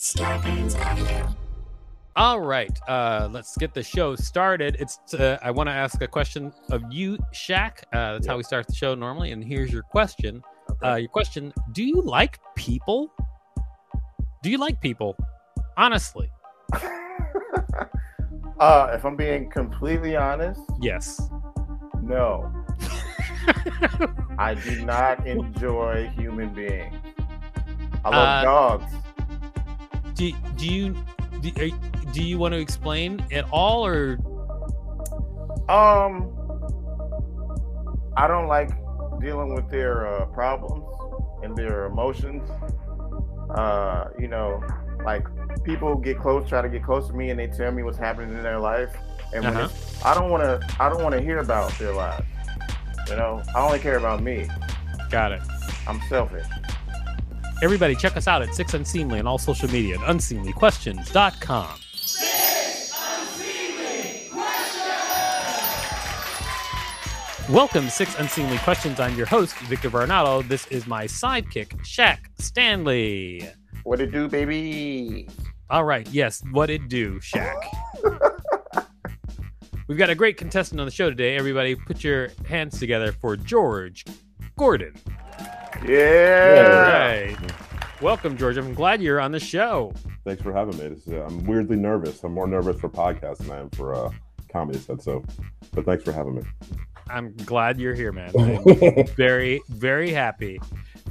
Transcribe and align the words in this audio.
achieve 0.00 0.68
today. 0.68 1.24
All 2.16 2.40
right, 2.40 2.76
uh, 2.88 3.28
let's 3.30 3.56
get 3.56 3.72
the 3.72 3.82
show 3.82 4.16
started. 4.16 4.76
It's 4.80 4.98
uh, 5.14 5.38
I 5.42 5.50
want 5.50 5.68
to 5.68 5.72
ask 5.72 6.02
a 6.02 6.08
question 6.08 6.52
of 6.70 6.82
you, 6.90 7.18
Shaq. 7.32 7.78
Uh, 7.92 8.14
that's 8.14 8.26
how 8.26 8.36
we 8.36 8.42
start 8.42 8.66
the 8.66 8.74
show 8.74 8.94
normally. 8.94 9.30
And 9.32 9.42
here's 9.44 9.72
your 9.72 9.82
question. 9.82 10.42
Uh, 10.84 10.96
your 10.96 11.08
question: 11.08 11.52
Do 11.72 11.84
you 11.84 12.02
like 12.02 12.38
people? 12.56 13.12
Do 14.42 14.50
you 14.50 14.58
like 14.58 14.80
people? 14.80 15.16
Honestly, 15.76 16.30
Uh, 18.58 18.90
if 18.92 19.06
I'm 19.06 19.16
being 19.16 19.48
completely 19.48 20.16
honest, 20.16 20.60
yes. 20.82 21.18
no. 22.02 22.52
I 24.38 24.54
do 24.54 24.84
not 24.84 25.26
enjoy 25.26 26.10
human 26.14 26.52
beings. 26.52 26.94
I 28.04 28.10
love 28.10 28.28
Uh, 28.28 28.42
dogs. 28.44 28.92
Do 30.20 30.32
do 30.58 30.66
you 30.66 30.96
do, 31.40 31.72
do 32.12 32.22
you 32.22 32.36
want 32.36 32.52
to 32.52 32.60
explain 32.60 33.24
at 33.32 33.46
all, 33.50 33.86
or 33.86 34.18
Um, 35.66 36.36
I 38.18 38.26
don't 38.28 38.46
like 38.46 38.68
dealing 39.18 39.54
with 39.54 39.70
their 39.70 40.06
uh, 40.06 40.26
problems 40.26 40.84
and 41.42 41.56
their 41.56 41.86
emotions. 41.86 42.46
Uh, 43.54 44.08
you 44.18 44.28
know, 44.28 44.62
like 45.06 45.26
people 45.64 45.96
get 45.96 46.18
close, 46.18 46.46
try 46.46 46.60
to 46.60 46.68
get 46.68 46.84
close 46.84 47.06
to 47.06 47.14
me, 47.14 47.30
and 47.30 47.40
they 47.40 47.46
tell 47.46 47.72
me 47.72 47.82
what's 47.82 47.96
happening 47.96 48.36
in 48.36 48.42
their 48.42 48.60
life, 48.60 48.94
and 49.32 49.46
Uh-huh. 49.46 49.68
I 50.04 50.12
don't 50.12 50.30
want 50.30 50.42
to, 50.42 50.82
I 50.82 50.90
don't 50.90 51.02
want 51.02 51.14
to 51.14 51.22
hear 51.22 51.38
about 51.38 51.72
their 51.78 51.94
lives. 51.94 52.26
You 53.08 53.16
know, 53.16 53.42
I 53.56 53.60
only 53.64 53.78
care 53.78 53.96
about 53.96 54.22
me. 54.22 54.46
got 55.10 55.32
it? 55.32 55.40
I'm 55.86 55.98
selfish. 56.10 56.44
Everybody, 57.62 57.94
check 57.94 58.16
us 58.16 58.26
out 58.26 58.40
at 58.40 58.54
Six 58.54 58.72
Unseemly 58.72 59.18
on 59.18 59.26
all 59.26 59.36
social 59.36 59.70
media 59.70 59.96
at 59.96 60.00
unseemlyquestions.com. 60.00 61.80
Six 61.92 62.92
Unseemly 63.06 64.30
Questions. 64.30 64.88
Welcome 67.50 67.90
Six 67.90 68.18
Unseemly 68.18 68.56
Questions. 68.58 68.98
I'm 68.98 69.14
your 69.14 69.26
host, 69.26 69.54
Victor 69.58 69.90
Varnado. 69.90 70.46
This 70.48 70.66
is 70.68 70.86
my 70.86 71.04
sidekick, 71.04 71.76
Shaq 71.82 72.20
Stanley. 72.38 73.46
What 73.82 74.00
it 74.00 74.10
do, 74.10 74.26
baby? 74.26 75.28
All 75.68 75.84
right, 75.84 76.08
yes, 76.10 76.42
what 76.52 76.70
it 76.70 76.88
do, 76.88 77.20
Shaq? 77.20 77.60
We've 79.86 79.98
got 79.98 80.08
a 80.08 80.14
great 80.14 80.38
contestant 80.38 80.80
on 80.80 80.86
the 80.86 80.92
show 80.92 81.10
today. 81.10 81.36
Everybody, 81.36 81.74
put 81.74 82.02
your 82.02 82.30
hands 82.48 82.78
together 82.78 83.12
for 83.12 83.36
George 83.36 84.06
Gordon. 84.56 84.94
Yeah. 85.84 86.64
All 86.66 86.92
right. 86.92 87.36
Welcome, 88.00 88.36
George. 88.36 88.56
I'm 88.56 88.74
glad 88.74 89.02
you're 89.02 89.20
on 89.20 89.32
the 89.32 89.40
show. 89.40 89.92
Thanks 90.24 90.42
for 90.42 90.52
having 90.52 90.76
me. 90.78 90.88
This 90.88 91.06
is, 91.06 91.12
uh, 91.12 91.26
I'm 91.26 91.44
weirdly 91.44 91.76
nervous. 91.76 92.22
I'm 92.24 92.32
more 92.32 92.46
nervous 92.46 92.80
for 92.80 92.88
podcasts 92.88 93.38
than 93.38 93.50
I 93.50 93.60
am 93.60 93.70
for 93.70 93.94
uh, 93.94 94.10
comedy 94.50 94.78
set. 94.78 95.02
So, 95.02 95.24
but 95.72 95.84
thanks 95.84 96.04
for 96.04 96.12
having 96.12 96.36
me. 96.36 96.42
I'm 97.08 97.34
glad 97.36 97.78
you're 97.78 97.94
here, 97.94 98.12
man. 98.12 98.32
Very, 99.16 99.60
very 99.68 100.10
happy. 100.10 100.60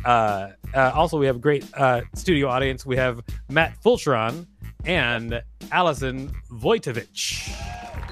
Uh, 0.05 0.49
uh, 0.73 0.91
also, 0.95 1.17
we 1.17 1.25
have 1.25 1.35
a 1.35 1.39
great 1.39 1.65
uh, 1.75 2.01
studio 2.15 2.47
audience. 2.47 2.85
We 2.85 2.95
have 2.95 3.21
Matt 3.49 3.75
Fulchiron 3.83 4.47
and 4.85 5.41
Allison 5.71 6.31
Vojtovich. 6.51 7.49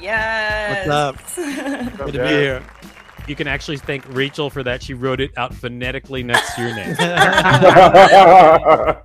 Yes. 0.01 0.87
What's 0.87 1.37
What's 1.37 1.97
Good 1.97 2.13
to 2.13 2.23
be 2.23 2.27
here. 2.27 2.63
You 3.27 3.35
can 3.35 3.47
actually 3.47 3.77
thank 3.77 4.05
Rachel 4.09 4.49
for 4.49 4.63
that. 4.63 4.81
She 4.81 4.93
wrote 4.93 5.19
it 5.19 5.31
out 5.37 5.53
phonetically 5.53 6.23
next 6.23 6.55
to 6.55 6.61
your 6.61 6.75
name. 6.75 6.95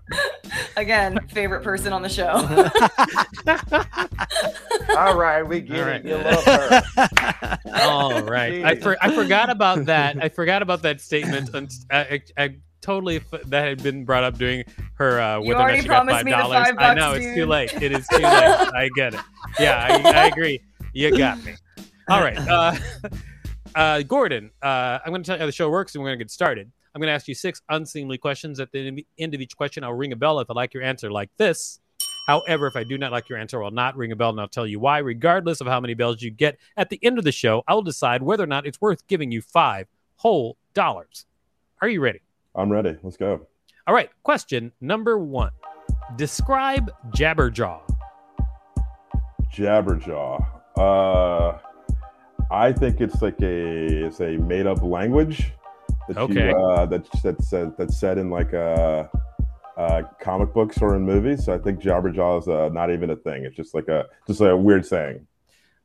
Again, 0.76 1.18
favorite 1.28 1.62
person 1.62 1.92
on 1.92 2.02
the 2.02 2.08
show. 2.08 2.28
All 4.96 5.16
right, 5.16 5.42
we 5.42 5.60
get 5.60 5.80
All 5.80 5.88
it. 5.88 6.04
You 6.04 6.16
love 6.16 6.44
her. 6.44 6.82
All 7.74 8.22
right. 8.22 8.64
I, 8.64 8.76
for, 8.76 8.96
I 9.00 9.14
forgot 9.14 9.50
about 9.50 9.86
that. 9.86 10.22
I 10.22 10.28
forgot 10.28 10.62
about 10.62 10.82
that 10.82 11.00
statement. 11.00 11.50
I, 11.90 11.98
I, 11.98 12.20
I 12.36 12.56
totally 12.80 13.16
f- 13.16 13.42
that 13.46 13.66
had 13.66 13.82
been 13.82 14.04
brought 14.04 14.22
up 14.24 14.38
during 14.38 14.64
her 14.94 15.20
uh, 15.20 15.40
You 15.40 15.48
whether 15.48 15.50
or 15.50 15.54
not 15.54 15.62
already 15.62 15.82
she 15.82 15.88
got 15.88 15.94
promised 15.94 16.16
five 16.16 16.24
me 16.24 16.32
the 16.32 16.38
dollars. 16.38 16.68
I 16.68 16.72
bucks, 16.72 17.00
know 17.00 17.12
it's 17.14 17.34
too 17.34 17.46
late. 17.46 17.82
It 17.82 17.92
is 17.92 18.06
too 18.08 18.18
late. 18.18 18.24
I 18.24 18.88
get 18.94 19.14
it. 19.14 19.20
Yeah, 19.58 19.86
I, 19.88 20.10
I 20.10 20.26
agree. 20.26 20.60
You 20.92 21.16
got 21.16 21.42
me. 21.44 21.54
All 22.08 22.20
right. 22.20 22.38
Uh, 22.38 22.74
uh, 23.74 24.02
Gordon, 24.02 24.50
uh, 24.62 24.98
I'm 25.04 25.12
going 25.12 25.22
to 25.22 25.26
tell 25.26 25.36
you 25.36 25.40
how 25.40 25.46
the 25.46 25.52
show 25.52 25.70
works, 25.70 25.94
and 25.94 26.02
we're 26.02 26.10
going 26.10 26.18
to 26.18 26.24
get 26.24 26.30
started. 26.30 26.70
I'm 26.94 27.00
going 27.00 27.08
to 27.08 27.14
ask 27.14 27.26
you 27.26 27.34
six 27.34 27.62
unseemly 27.68 28.18
questions. 28.18 28.60
At 28.60 28.70
the 28.72 29.04
end 29.18 29.34
of 29.34 29.40
each 29.40 29.56
question, 29.56 29.82
I'll 29.84 29.94
ring 29.94 30.12
a 30.12 30.16
bell 30.16 30.40
if 30.40 30.50
I 30.50 30.54
like 30.54 30.74
your 30.74 30.82
answer, 30.82 31.10
like 31.10 31.30
this. 31.38 31.80
However, 32.26 32.66
if 32.66 32.76
I 32.76 32.84
do 32.84 32.98
not 32.98 33.12
like 33.12 33.28
your 33.28 33.38
answer, 33.38 33.62
I'll 33.62 33.70
not 33.70 33.96
ring 33.96 34.12
a 34.12 34.16
bell 34.16 34.30
and 34.30 34.40
I'll 34.40 34.48
tell 34.48 34.66
you 34.66 34.78
why. 34.78 34.98
Regardless 34.98 35.60
of 35.60 35.66
how 35.66 35.80
many 35.80 35.94
bells 35.94 36.22
you 36.22 36.30
get 36.30 36.58
at 36.76 36.88
the 36.88 36.98
end 37.02 37.18
of 37.18 37.24
the 37.24 37.32
show, 37.32 37.64
I 37.66 37.74
will 37.74 37.82
decide 37.82 38.22
whether 38.22 38.44
or 38.44 38.46
not 38.46 38.66
it's 38.66 38.80
worth 38.80 39.06
giving 39.08 39.32
you 39.32 39.42
five 39.42 39.88
whole 40.16 40.56
dollars. 40.74 41.26
Are 41.80 41.88
you 41.88 42.00
ready? 42.00 42.20
I'm 42.54 42.70
ready. 42.70 42.96
Let's 43.02 43.16
go. 43.16 43.46
All 43.86 43.94
right. 43.94 44.10
Question 44.22 44.70
number 44.80 45.18
one 45.18 45.50
Describe 46.16 46.92
Jabberjaw. 47.10 47.80
Jabberjaw. 49.52 50.46
Uh, 50.76 51.58
I 52.52 52.72
think 52.72 53.00
it's 53.00 53.22
like 53.22 53.40
a 53.40 54.06
it's 54.06 54.20
a 54.20 54.36
made 54.36 54.66
up 54.66 54.82
language. 54.82 55.52
That 56.08 56.18
Okay. 56.18 56.50
You, 56.50 56.56
uh, 56.56 56.86
that's 56.86 57.08
that's 57.22 57.48
said 57.48 57.72
that's 57.78 57.98
said 57.98 58.18
in 58.18 58.28
like 58.30 58.52
uh, 58.52 59.04
uh, 59.76 60.02
comic 60.20 60.52
books 60.52 60.82
or 60.82 60.94
in 60.96 61.02
movies. 61.02 61.46
So 61.46 61.54
I 61.54 61.58
think 61.58 61.80
Jabberjaw 61.80 62.40
is 62.42 62.48
uh, 62.48 62.68
not 62.72 62.90
even 62.90 63.10
a 63.10 63.16
thing. 63.16 63.44
It's 63.44 63.56
just 63.56 63.74
like 63.74 63.88
a 63.88 64.06
just 64.26 64.40
like 64.40 64.50
a 64.50 64.56
weird 64.56 64.84
saying. 64.84 65.26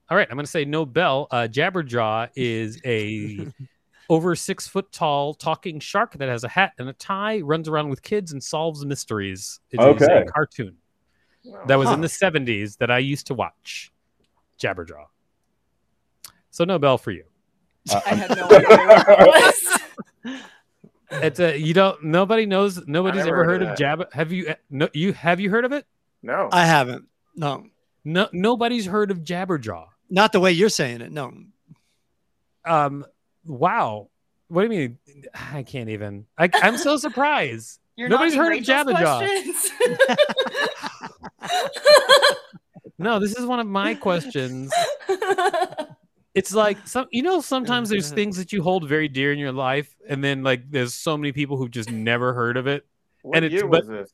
All 0.09 0.17
right. 0.17 0.27
I'm 0.29 0.35
going 0.35 0.45
to 0.45 0.51
say 0.51 0.65
no 0.65 0.85
bell. 0.85 1.27
Uh, 1.31 1.47
Jabberjaw 1.49 2.29
is 2.35 2.81
a. 2.85 3.47
Over 4.09 4.37
six 4.37 4.69
foot 4.69 4.89
tall 4.93 5.33
talking 5.33 5.81
shark 5.81 6.13
that 6.13 6.29
has 6.29 6.45
a 6.45 6.47
hat 6.47 6.71
and 6.79 6.87
a 6.87 6.93
tie, 6.93 7.41
runs 7.41 7.67
around 7.67 7.89
with 7.89 8.01
kids 8.01 8.31
and 8.31 8.41
solves 8.41 8.85
mysteries. 8.85 9.59
It 9.69 9.81
is 9.81 9.85
Okay. 9.85 10.21
a 10.21 10.23
cartoon 10.23 10.77
that 11.65 11.75
was 11.77 11.91
in 11.91 11.99
the 11.99 12.07
70s 12.07 12.77
that 12.77 12.89
I 12.89 12.99
used 12.99 13.27
to 13.27 13.33
watch. 13.33 13.91
Jabberjaw. 14.61 15.07
So 16.57 16.63
no 16.63 16.79
bell 16.79 16.97
for 16.97 17.11
you. 17.11 17.23
Uh, 17.87 18.01
I 18.03 18.15
had 18.15 18.35
no 18.35 18.45
idea 18.49 18.67
what 18.67 19.05
that 19.05 19.79
was. 20.23 20.41
It's 21.11 21.39
a 21.39 21.55
you 21.55 21.75
don't 21.75 22.03
nobody 22.05 22.47
knows 22.47 22.81
nobody's 22.87 23.27
ever 23.27 23.45
heard 23.45 23.45
heard 23.45 23.61
of 23.61 23.67
of 23.67 23.67
that. 23.73 23.77
Jabber. 23.77 24.07
Have 24.11 24.31
you 24.31 24.55
no 24.71 24.89
you 24.91 25.13
have 25.13 25.39
you 25.39 25.51
heard 25.51 25.65
of 25.65 25.71
it? 25.71 25.85
No. 26.23 26.49
I 26.51 26.65
haven't. 26.65 27.05
No, 27.35 27.67
No 28.03 28.27
nobody's 28.33 28.87
heard 28.87 29.11
of 29.11 29.19
Jabberjaw. 29.19 29.85
not 30.09 30.31
the 30.31 30.39
way 30.39 30.51
you're 30.51 30.69
saying 30.69 31.01
it. 31.01 31.11
No. 31.11 31.31
Um 32.65 33.05
wow. 33.45 34.09
What 34.47 34.67
do 34.67 34.73
you 34.73 34.79
mean? 34.79 34.97
I 35.35 35.61
can't 35.61 35.89
even. 35.89 36.25
I, 36.39 36.49
I'm 36.55 36.77
so 36.79 36.97
surprised. 36.97 37.79
You're 37.97 38.09
Nobody's 38.09 38.33
heard 38.33 38.57
of 38.57 38.63
Jabberjaw. 38.63 39.27
No, 42.99 43.19
this 43.19 43.35
is 43.37 43.45
one 43.45 43.59
of 43.59 43.67
my 43.67 43.93
questions. 43.93 44.73
It's 46.37 46.53
like 46.53 46.87
some, 46.87 47.07
you 47.11 47.23
know, 47.23 47.41
sometimes 47.55 47.89
there's 47.89 48.11
things 48.11 48.37
that 48.37 48.53
you 48.53 48.61
hold 48.63 48.87
very 48.87 49.07
dear 49.07 49.33
in 49.33 49.39
your 49.39 49.51
life, 49.51 49.93
and 50.07 50.23
then 50.23 50.43
like 50.43 50.69
there's 50.69 50.93
so 50.93 51.17
many 51.17 51.31
people 51.31 51.57
who've 51.57 51.71
just 51.71 51.89
never 51.91 52.33
heard 52.33 52.57
of 52.57 52.67
it. 52.67 52.85
What 53.23 53.37
and 53.37 53.45
it's- 53.45 53.59
year 53.59 53.67
but- 53.69 53.81
was 53.81 53.87
this? 53.87 54.11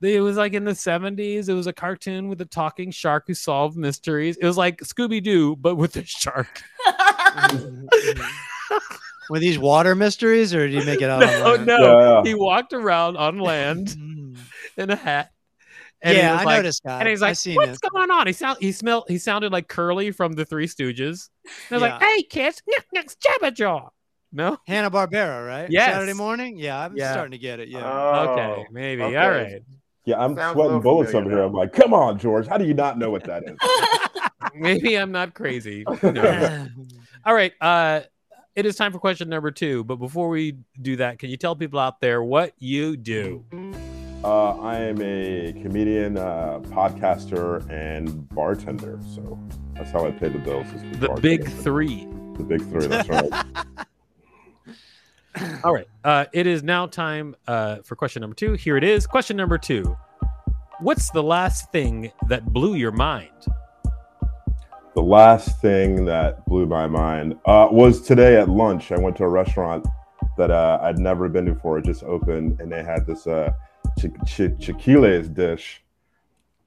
It 0.00 0.20
was 0.20 0.36
like 0.36 0.52
in 0.52 0.64
the 0.64 0.74
70s. 0.74 1.48
It 1.48 1.54
was 1.54 1.66
a 1.66 1.72
cartoon 1.72 2.28
with 2.28 2.40
a 2.40 2.44
talking 2.44 2.92
shark 2.92 3.24
who 3.26 3.34
solved 3.34 3.76
mysteries. 3.76 4.36
It 4.36 4.46
was 4.46 4.56
like 4.56 4.78
Scooby 4.78 5.20
Doo, 5.20 5.56
but 5.56 5.74
with 5.74 5.96
a 5.96 6.04
shark. 6.06 6.62
Were 9.30 9.40
these 9.40 9.58
water 9.58 9.94
mysteries, 9.94 10.54
or 10.54 10.66
did 10.68 10.72
you 10.74 10.84
make 10.86 11.02
it 11.02 11.10
out? 11.10 11.20
No, 11.20 11.26
on 11.26 11.42
land? 11.56 11.66
no, 11.66 12.22
Yeah. 12.24 12.28
he 12.30 12.34
walked 12.34 12.72
around 12.72 13.16
on 13.16 13.38
land 13.40 13.88
Mm. 13.88 14.36
in 14.76 14.90
a 14.90 14.96
hat. 14.96 15.32
And 16.00 16.16
he 16.16 16.22
yeah, 16.22 16.32
was 16.32 16.40
I 16.42 16.44
like, 16.44 16.56
noticed 16.58 16.84
that. 16.84 17.00
And 17.00 17.08
he's 17.08 17.20
like, 17.20 17.36
"What's 17.56 17.78
it. 17.82 17.90
going 17.92 18.10
on?" 18.10 18.26
He 18.26 18.32
sound 18.32 18.58
he 18.60 18.70
smelled 18.72 19.04
he 19.08 19.18
sounded 19.18 19.50
like 19.52 19.68
Curly 19.68 20.12
from 20.12 20.34
the 20.34 20.44
Three 20.44 20.66
Stooges. 20.66 21.28
And 21.44 21.52
I 21.70 21.74
was 21.74 21.82
like, 21.82 22.02
"Hey, 22.02 22.22
kids, 22.22 22.62
Nick 22.68 22.86
Nick's 22.92 23.16
Jabberjaw." 23.16 23.88
No. 24.32 24.58
Hanna 24.66 24.90
Barbera, 24.90 25.46
right? 25.46 25.70
Yes. 25.70 25.92
Saturday 25.92 26.12
morning. 26.12 26.58
Yeah, 26.58 26.78
I'm 26.78 26.96
Yeah. 26.96 27.12
starting 27.12 27.32
to 27.32 27.38
get 27.38 27.60
it. 27.60 27.68
Yeah. 27.68 27.80
Oh, 27.82 28.28
okay, 28.28 28.66
maybe. 28.70 29.02
okay. 29.02 29.16
All 29.16 29.30
right. 29.30 29.62
Yeah, 30.04 30.22
I'm 30.22 30.36
Sounds 30.36 30.54
sweating 30.54 30.80
bullets 30.80 31.14
over 31.14 31.28
here. 31.28 31.42
I'm 31.42 31.52
like, 31.52 31.72
come 31.72 31.92
on, 31.92 32.18
George. 32.18 32.46
How 32.46 32.56
do 32.58 32.64
you 32.64 32.74
not 32.74 32.98
know 32.98 33.10
what 33.10 33.24
that 33.24 33.42
is? 33.44 33.56
Maybe 34.54 34.96
I'm 34.96 35.12
not 35.12 35.34
crazy. 35.34 35.84
Who 36.00 36.12
knows? 36.12 36.68
All 37.24 37.34
right. 37.34 37.52
Uh, 37.60 38.00
it 38.56 38.64
is 38.66 38.76
time 38.76 38.92
for 38.92 38.98
question 38.98 39.28
number 39.28 39.50
two. 39.50 39.84
But 39.84 39.96
before 39.96 40.28
we 40.28 40.58
do 40.80 40.96
that, 40.96 41.18
can 41.18 41.28
you 41.30 41.36
tell 41.36 41.56
people 41.56 41.78
out 41.78 42.00
there 42.00 42.22
what 42.22 42.54
you 42.58 42.96
do? 42.96 43.44
Uh, 44.24 44.56
I 44.58 44.76
am 44.78 45.00
a 45.00 45.52
comedian, 45.62 46.16
uh, 46.18 46.58
podcaster, 46.64 47.68
and 47.70 48.28
bartender. 48.30 48.98
So 49.14 49.38
that's 49.74 49.90
how 49.92 50.06
I 50.06 50.10
pay 50.10 50.28
the 50.28 50.38
bills. 50.38 50.66
is 50.72 50.82
The 50.98 51.08
bartending. 51.08 51.22
big 51.22 51.48
three. 51.48 52.06
The 52.36 52.42
big 52.44 52.62
three. 52.68 52.86
That's 52.88 53.08
right. 53.08 53.30
All 55.64 55.72
right. 55.72 55.86
Uh, 56.02 56.24
it 56.32 56.46
is 56.48 56.62
now 56.64 56.86
time 56.86 57.36
uh, 57.46 57.76
for 57.84 57.94
question 57.94 58.20
number 58.22 58.34
two. 58.34 58.54
Here 58.54 58.76
it 58.76 58.82
is. 58.82 59.06
Question 59.06 59.36
number 59.36 59.56
two. 59.56 59.96
What's 60.80 61.10
the 61.10 61.22
last 61.22 61.70
thing 61.70 62.10
that 62.28 62.52
blew 62.52 62.74
your 62.74 62.92
mind? 62.92 63.30
the 64.94 65.02
last 65.04 65.60
thing 65.60 66.04
that 66.06 66.44
blew 66.46 66.66
my 66.66 66.88
mind 66.88 67.34
uh, 67.46 67.68
was 67.70 68.00
today 68.00 68.34
at 68.36 68.48
lunch. 68.48 68.90
I 68.90 68.98
went 68.98 69.14
to 69.18 69.24
a 69.24 69.28
restaurant 69.28 69.86
that 70.36 70.50
uh, 70.50 70.80
I'd 70.82 70.98
never 70.98 71.28
been 71.28 71.44
to 71.44 71.52
before. 71.52 71.78
It 71.78 71.84
just 71.84 72.02
opened, 72.02 72.58
and 72.60 72.72
they 72.72 72.82
had 72.82 73.06
this 73.06 73.28
uh, 73.28 73.52
ch- 73.98 74.26
ch- 74.26 74.58
chiquiles 74.64 75.28
dish 75.28 75.82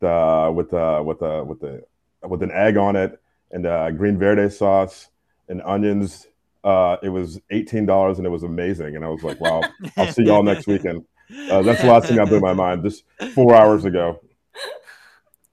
uh, 0.02 0.52
with 0.54 0.74
uh, 0.74 1.02
with 1.06 1.22
uh, 1.22 1.44
with 1.48 1.60
the 1.62 1.84
with 2.28 2.44
an 2.44 2.52
egg 2.52 2.78
on 2.78 2.96
it 2.96 3.20
and 3.52 3.66
uh, 3.66 3.92
green 3.92 4.18
verde 4.18 4.50
sauce 4.50 5.10
and 5.50 5.62
onions. 5.64 6.28
Uh, 6.64 6.98
it 7.02 7.10
was 7.10 7.40
eighteen 7.50 7.86
dollars, 7.86 8.18
and 8.20 8.28
it 8.28 8.30
was 8.30 8.44
amazing. 8.44 8.96
And 8.96 9.04
I 9.04 9.08
was 9.10 9.24
like, 9.24 9.40
"Wow, 9.42 9.62
I'll 9.98 10.12
see 10.12 10.24
y'all 10.24 10.44
next 10.44 10.68
weekend." 10.68 11.06
Uh, 11.50 11.62
that's 11.62 11.82
the 11.82 11.88
last 11.88 12.08
thing 12.08 12.18
that 12.18 12.28
blew 12.28 12.40
my 12.40 12.54
mind. 12.54 12.84
Just 12.84 13.04
four 13.34 13.56
hours 13.56 13.86
ago, 13.86 14.20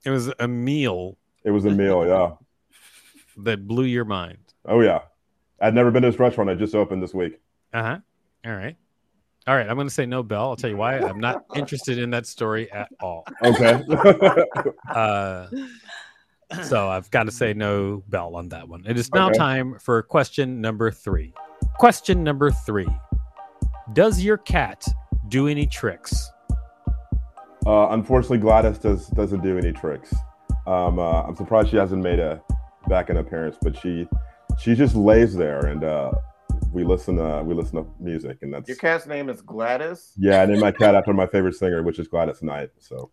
It 0.03 0.09
was 0.11 0.31
a 0.39 0.47
meal 0.47 1.17
it 1.43 1.51
was 1.51 1.65
a 1.65 1.69
meal. 1.71 2.05
Yeah. 2.05 2.31
that 3.43 3.65
blew 3.67 3.85
your 3.85 4.05
mind. 4.05 4.39
Oh 4.65 4.81
yeah. 4.81 5.01
I'd 5.61 5.73
never 5.73 5.89
been 5.89 6.03
to 6.03 6.11
this 6.11 6.19
restaurant. 6.19 6.49
I 6.49 6.55
just 6.55 6.75
opened 6.75 7.01
this 7.01 7.13
week. 7.13 7.39
Uh 7.73 7.81
huh. 7.83 7.97
All 8.45 8.51
right. 8.53 8.75
All 9.49 9.55
right. 9.55 9.67
I'm 9.67 9.75
going 9.77 9.87
to 9.87 9.93
say 9.93 10.05
no, 10.05 10.21
Bell. 10.21 10.49
I'll 10.49 10.55
tell 10.55 10.69
you 10.69 10.77
why. 10.77 10.97
I'm 10.99 11.19
not 11.19 11.43
interested 11.55 11.97
in 11.97 12.11
that 12.11 12.27
story 12.27 12.71
at 12.71 12.89
all. 13.01 13.25
Okay. 13.43 13.83
Uh, 14.95 15.47
so 16.63 16.87
I've 16.87 17.09
got 17.09 17.23
to 17.23 17.31
say 17.31 17.53
no, 17.53 18.03
Bell, 18.09 18.35
on 18.35 18.49
that 18.49 18.67
one. 18.67 18.83
It 18.87 18.95
is 18.97 19.11
now 19.11 19.27
Okay. 19.29 19.37
time 19.39 19.77
for 19.79 20.01
question 20.03 20.61
number 20.61 20.91
three. 20.91 21.33
Question 21.79 22.23
number 22.23 22.51
three 22.51 22.87
Does 23.93 24.21
your 24.23 24.37
cat 24.37 24.85
do 25.29 25.47
any 25.47 25.65
tricks? 25.65 26.29
uh, 27.65 27.87
unfortunately, 27.89 28.37
Gladys 28.39 28.77
does 28.77 29.07
doesn't 29.07 29.41
do 29.41 29.57
any 29.57 29.71
tricks. 29.71 30.13
Um, 30.67 30.99
uh, 30.99 31.23
I'm 31.23 31.35
surprised 31.35 31.69
she 31.69 31.77
hasn't 31.77 32.01
made 32.03 32.19
a 32.19 32.41
back 32.87 33.09
in 33.09 33.17
appearance, 33.17 33.57
but 33.61 33.75
she 33.77 34.07
she 34.59 34.75
just 34.75 34.95
lays 34.95 35.35
there 35.35 35.65
and 35.67 35.83
uh, 35.83 36.11
we 36.71 36.83
listen 36.83 37.15
to 37.17 37.41
we 37.45 37.53
listen 37.53 37.75
to 37.83 37.85
music 37.99 38.39
and 38.41 38.53
that's 38.53 38.67
Your 38.67 38.77
cat's 38.77 39.07
name 39.07 39.29
is 39.29 39.41
Gladys. 39.41 40.11
yeah. 40.17 40.41
I 40.41 40.45
named 40.45 40.61
my 40.61 40.71
cat 40.71 40.95
after 40.95 41.13
my 41.13 41.27
favorite 41.27 41.55
singer, 41.55 41.81
which 41.83 41.99
is 41.99 42.07
Gladys 42.07 42.41
Knight. 42.41 42.69
So 42.79 43.11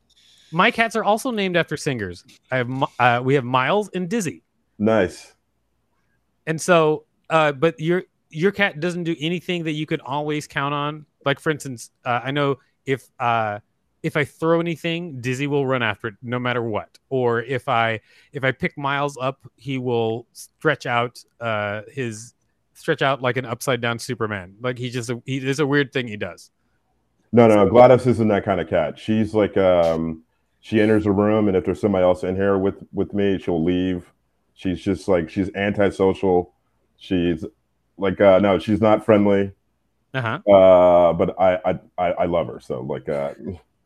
My 0.52 0.70
cats 0.70 0.94
are 0.96 1.04
also 1.04 1.30
named 1.30 1.56
after 1.56 1.76
singers. 1.76 2.24
I 2.50 2.56
have 2.58 2.70
uh, 2.98 3.20
we 3.24 3.34
have 3.34 3.44
Miles 3.44 3.88
and 3.94 4.08
Dizzy, 4.08 4.42
nice. 4.78 5.34
and 6.46 6.60
so 6.60 7.04
uh, 7.30 7.52
but 7.52 7.78
your 7.80 8.04
your 8.30 8.52
cat 8.52 8.80
doesn't 8.80 9.04
do 9.04 9.16
anything 9.20 9.64
that 9.64 9.72
you 9.72 9.86
could 9.86 10.00
always 10.00 10.46
count 10.46 10.74
on. 10.74 11.06
Like 11.24 11.40
for 11.40 11.50
instance, 11.50 11.90
uh, 12.04 12.20
I 12.22 12.30
know 12.30 12.58
if 12.84 13.08
uh, 13.18 13.60
if 14.02 14.16
I 14.16 14.24
throw 14.24 14.60
anything, 14.60 15.20
Dizzy 15.20 15.46
will 15.46 15.66
run 15.66 15.82
after 15.82 16.08
it 16.08 16.14
no 16.22 16.38
matter 16.38 16.62
what. 16.62 16.98
Or 17.08 17.42
if 17.42 17.68
I 17.68 18.00
if 18.32 18.44
I 18.44 18.52
pick 18.52 18.76
Miles 18.78 19.16
up, 19.20 19.40
he 19.56 19.78
will 19.78 20.26
stretch 20.32 20.86
out 20.86 21.18
uh, 21.40 21.82
his 21.90 22.34
stretch 22.76 23.02
out 23.02 23.22
like 23.22 23.36
an 23.36 23.44
upside 23.44 23.80
down 23.80 23.98
Superman. 23.98 24.54
Like 24.60 24.78
he 24.78 24.90
just 24.90 25.10
he 25.24 25.38
there's 25.38 25.58
a 25.58 25.66
weird 25.66 25.92
thing 25.92 26.06
he 26.06 26.16
does. 26.16 26.50
No, 27.32 27.48
no, 27.48 27.68
Gladys 27.68 28.06
isn't 28.06 28.28
that 28.28 28.44
kind 28.44 28.60
of 28.60 28.68
cat. 28.68 28.98
She's 28.98 29.34
like 29.34 29.56
um, 29.56 30.22
she 30.60 30.80
enters 30.80 31.06
a 31.06 31.12
room 31.12 31.48
and 31.48 31.56
if 31.56 31.64
there's 31.64 31.80
somebody 31.80 32.04
else 32.04 32.22
in 32.22 32.36
here 32.36 32.58
with 32.58 32.76
with 32.92 33.12
me, 33.12 33.38
she'll 33.38 33.62
leave. 33.64 34.12
She's 34.54 34.80
just 34.80 35.08
like 35.08 35.28
she's 35.28 35.52
antisocial. 35.54 36.52
She's 36.98 37.44
like 37.98 38.20
uh, 38.20 38.38
no, 38.38 38.58
she's 38.58 38.80
not 38.80 39.04
friendly. 39.04 39.52
Uh 40.14 40.20
huh. 40.20 40.50
Uh, 40.50 41.12
but 41.14 41.38
I, 41.40 41.56
I 41.64 41.78
I 41.98 42.12
I 42.12 42.24
love 42.26 42.46
her. 42.46 42.60
So 42.60 42.82
like 42.82 43.08
uh, 43.08 43.34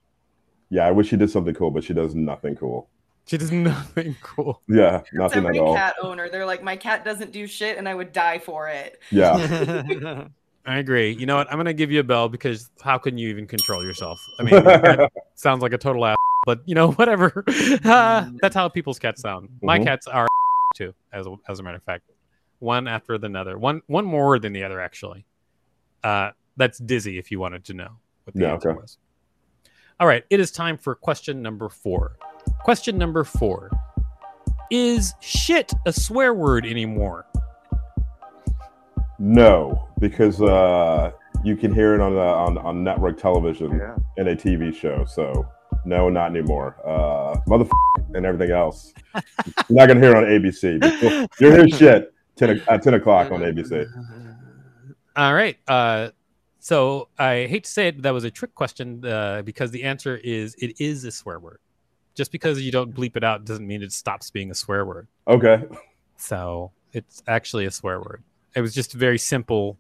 yeah, 0.71 0.87
I 0.87 0.91
wish 0.91 1.09
she 1.09 1.17
did 1.17 1.31
something 1.31 1.55
cool, 1.55 1.71
but 1.71 1.85
she 1.85 1.95
does 1.95 2.15
nothing 2.15 2.57
cool. 2.57 2.89
She 3.31 3.39
does 3.39 3.53
nothing 3.53 4.17
cool. 4.23 4.61
Yeah, 4.67 5.03
nothing 5.13 5.45
every 5.45 5.59
at 5.59 5.63
all. 5.63 5.75
cat 5.77 5.95
owner. 6.03 6.29
They're 6.29 6.45
like, 6.45 6.65
my 6.65 6.75
cat 6.75 7.05
doesn't 7.05 7.31
do 7.31 7.47
shit, 7.47 7.79
and 7.79 7.89
I 7.89 7.95
would 7.95 8.13
die 8.13 8.41
for 8.41 8.69
it. 8.69 8.99
Yeah, 9.13 10.27
I 10.67 10.79
agree. 10.79 11.13
You 11.13 11.27
know 11.27 11.37
what? 11.37 11.49
I'm 11.49 11.57
gonna 11.57 11.73
give 11.73 11.93
you 11.93 12.01
a 12.01 12.05
bell 12.05 12.29
because 12.29 12.69
how 12.83 12.99
can 12.99 13.17
you 13.19 13.29
even 13.29 13.47
control 13.47 13.85
yourself? 13.85 14.21
I 14.41 14.43
mean, 14.43 14.65
your 14.65 15.09
sounds 15.37 15.63
like 15.63 15.73
a 15.73 15.79
total 15.79 16.05
ass, 16.07 16.17
but 16.45 16.63
you 16.67 16.75
know, 16.75 16.91
whatever. 16.91 17.45
Uh, 17.85 18.27
that's 18.43 18.57
how 18.57 18.69
people's 18.69 18.99
cats 18.99 19.23
sound. 19.23 19.49
My 19.63 19.79
Mhm. 19.79 19.85
cats 19.85 20.09
are 20.09 20.27
too, 20.75 20.93
as 21.13 21.29
a, 21.29 21.37
as 21.49 21.61
a 21.61 21.63
matter 21.63 21.77
of 21.77 21.85
fact, 21.85 22.11
one 22.59 22.89
after 22.89 23.17
the 23.17 23.27
another. 23.27 23.57
One 23.57 23.83
one 23.87 24.07
more 24.07 24.41
than 24.41 24.53
the 24.53 24.65
other, 24.65 24.81
actually. 24.81 25.25
Uh, 26.03 26.31
that's 26.57 26.79
dizzy. 26.79 27.17
If 27.17 27.31
you 27.31 27.39
wanted 27.39 27.65
to 27.67 27.75
know 27.75 27.91
what 28.25 28.35
the 28.35 28.41
Yeah, 28.41 28.55
answer 28.55 28.71
okay. 28.71 28.81
was. 28.81 28.99
All 30.01 30.09
right, 30.09 30.25
it 30.31 30.41
is 30.41 30.51
time 30.51 30.79
for 30.79 30.97
question 30.97 31.43
number 31.43 31.69
four. 31.69 32.17
Question 32.65 32.99
number 32.99 33.25
four: 33.25 33.71
Is 34.71 35.15
shit 35.21 35.73
a 35.87 35.93
swear 35.93 36.35
word 36.35 36.67
anymore? 36.67 37.27
no, 39.19 39.89
because 39.99 40.41
uh, 40.41 41.11
you 41.45 41.57
can 41.57 41.75
hear 41.75 41.95
it 41.95 42.01
on 42.01 42.15
the 42.15 42.21
on, 42.21 42.59
on 42.59 42.83
network 42.85 43.21
television 43.21 43.73
Yeah. 43.79 43.97
in 44.17 44.29
a 44.29 44.37
TV 44.37 44.75
show. 44.75 45.05
So 45.05 45.47
no, 45.85 46.09
not 46.09 46.31
anymore. 46.31 46.77
Uh, 46.85 47.39
mother 47.47 47.67
and 48.15 48.25
everything 48.27 48.51
else. 48.55 48.93
You're 49.15 49.23
not 49.71 49.89
gonna 49.89 50.01
hear 50.01 50.11
it 50.11 50.17
on 50.17 50.25
ABC. 50.25 51.03
You'll, 51.03 51.27
you'll 51.39 51.67
hear 51.67 51.69
shit 51.77 52.15
10, 52.37 52.51
o- 52.69 52.73
at 52.73 52.83
ten 52.83 52.95
o'clock 52.95 53.31
on 53.33 53.41
ABC. 53.41 53.87
All 55.17 55.35
right. 55.35 55.57
Uh, 55.69 56.11
so 56.61 57.09
I 57.19 57.47
hate 57.47 57.65
to 57.65 57.71
say 57.71 57.89
it, 57.89 57.97
but 57.97 58.03
that 58.05 58.15
was 58.15 58.25
a 58.25 58.31
trick 58.31 58.55
question 58.55 59.05
uh, 59.05 59.43
because 59.43 59.71
the 59.71 59.83
answer 59.85 60.17
is 60.23 60.55
it 60.59 60.81
is 60.81 61.05
a 61.05 61.11
swear 61.11 61.39
word. 61.41 61.59
Just 62.15 62.33
because 62.33 62.61
you 62.61 62.73
don't 62.73 62.95
bleep 62.95 63.17
it 63.17 63.25
out 63.25 63.45
doesn't 63.45 63.67
mean 63.67 63.83
it 63.83 63.93
stops 63.93 64.31
being 64.31 64.51
a 64.51 64.55
swear 64.55 64.85
word. 64.85 65.09
Okay. 65.29 65.63
So 66.17 66.73
it's 66.93 67.23
actually 67.27 67.67
a 67.67 67.71
swear 67.71 67.99
word. 67.99 68.23
It 68.55 68.61
was 68.61 68.75
just 68.75 68.93
very 68.93 69.19
simple 69.19 69.79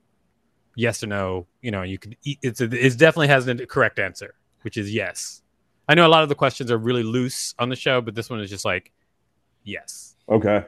yes 0.76 1.02
or 1.02 1.06
no. 1.06 1.46
You 1.60 1.70
know, 1.70 1.82
you 1.82 1.98
could. 1.98 2.16
It's 2.24 2.60
a, 2.60 2.64
it 2.64 2.98
definitely 2.98 3.28
has 3.28 3.48
a 3.48 3.54
correct 3.66 3.98
answer, 3.98 4.34
which 4.62 4.76
is 4.76 4.92
yes. 4.92 5.42
I 5.88 5.94
know 5.94 6.06
a 6.06 6.08
lot 6.08 6.22
of 6.22 6.28
the 6.28 6.34
questions 6.34 6.70
are 6.70 6.78
really 6.78 7.02
loose 7.02 7.54
on 7.58 7.68
the 7.68 7.76
show, 7.76 8.00
but 8.00 8.14
this 8.14 8.30
one 8.30 8.40
is 8.40 8.48
just 8.48 8.64
like 8.64 8.92
yes. 9.64 10.14
Okay. 10.28 10.64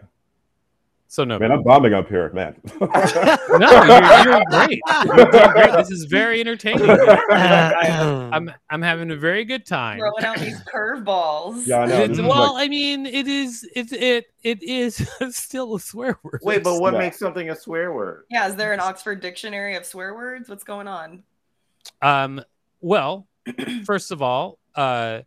So 1.13 1.25
no, 1.25 1.39
Man, 1.39 1.53
I'm 1.53 1.63
bombing 1.63 1.93
up 1.93 2.09
here, 2.09 2.31
man. 2.33 2.57
no, 2.81 2.89
you're, 2.89 4.33
you're 4.33 4.45
great. 4.49 4.81
You're 5.05 5.53
great. 5.53 5.73
This 5.77 5.91
is 5.91 6.05
very 6.05 6.41
entertaining. 6.41 6.89
I'm 7.31 8.51
I'm 8.71 8.81
having 8.81 9.11
a 9.11 9.17
very 9.17 9.45
good 9.45 9.67
time. 9.67 9.99
Throwing 9.99 10.25
out 10.25 10.39
these 10.39 10.59
curveballs. 10.63 11.67
yeah, 11.67 11.81
I 11.81 11.87
know. 11.87 12.01
It's- 12.01 12.19
well, 12.19 12.55
like- 12.55 12.65
I 12.65 12.69
mean, 12.71 13.05
it 13.05 13.29
is 13.29 13.69
it's 13.77 13.93
it 13.93 14.25
it 14.43 14.63
is 14.63 15.07
still 15.33 15.75
a 15.75 15.81
swear 15.81 16.19
word. 16.23 16.41
Wait, 16.43 16.65
but 16.65 16.81
what 16.81 16.95
Yeah. 16.95 17.01
makes 17.01 17.19
something 17.19 17.51
a 17.51 17.57
swear 17.57 17.93
word? 17.93 18.25
Yeah, 18.31 18.49
is 18.49 18.57
there 18.57 18.73
an 18.73 18.81
Oxford 18.81 19.21
dictionary 19.21 19.77
of 19.77 19.85
swear 19.85 20.15
words? 20.15 20.49
What's 20.49 20.65
going 20.65 20.89
on? 20.89 21.25
Um, 22.01 22.43
well, 22.81 23.29
first 23.85 24.13
of 24.13 24.23
all, 24.23 24.59
uh, 24.75 25.21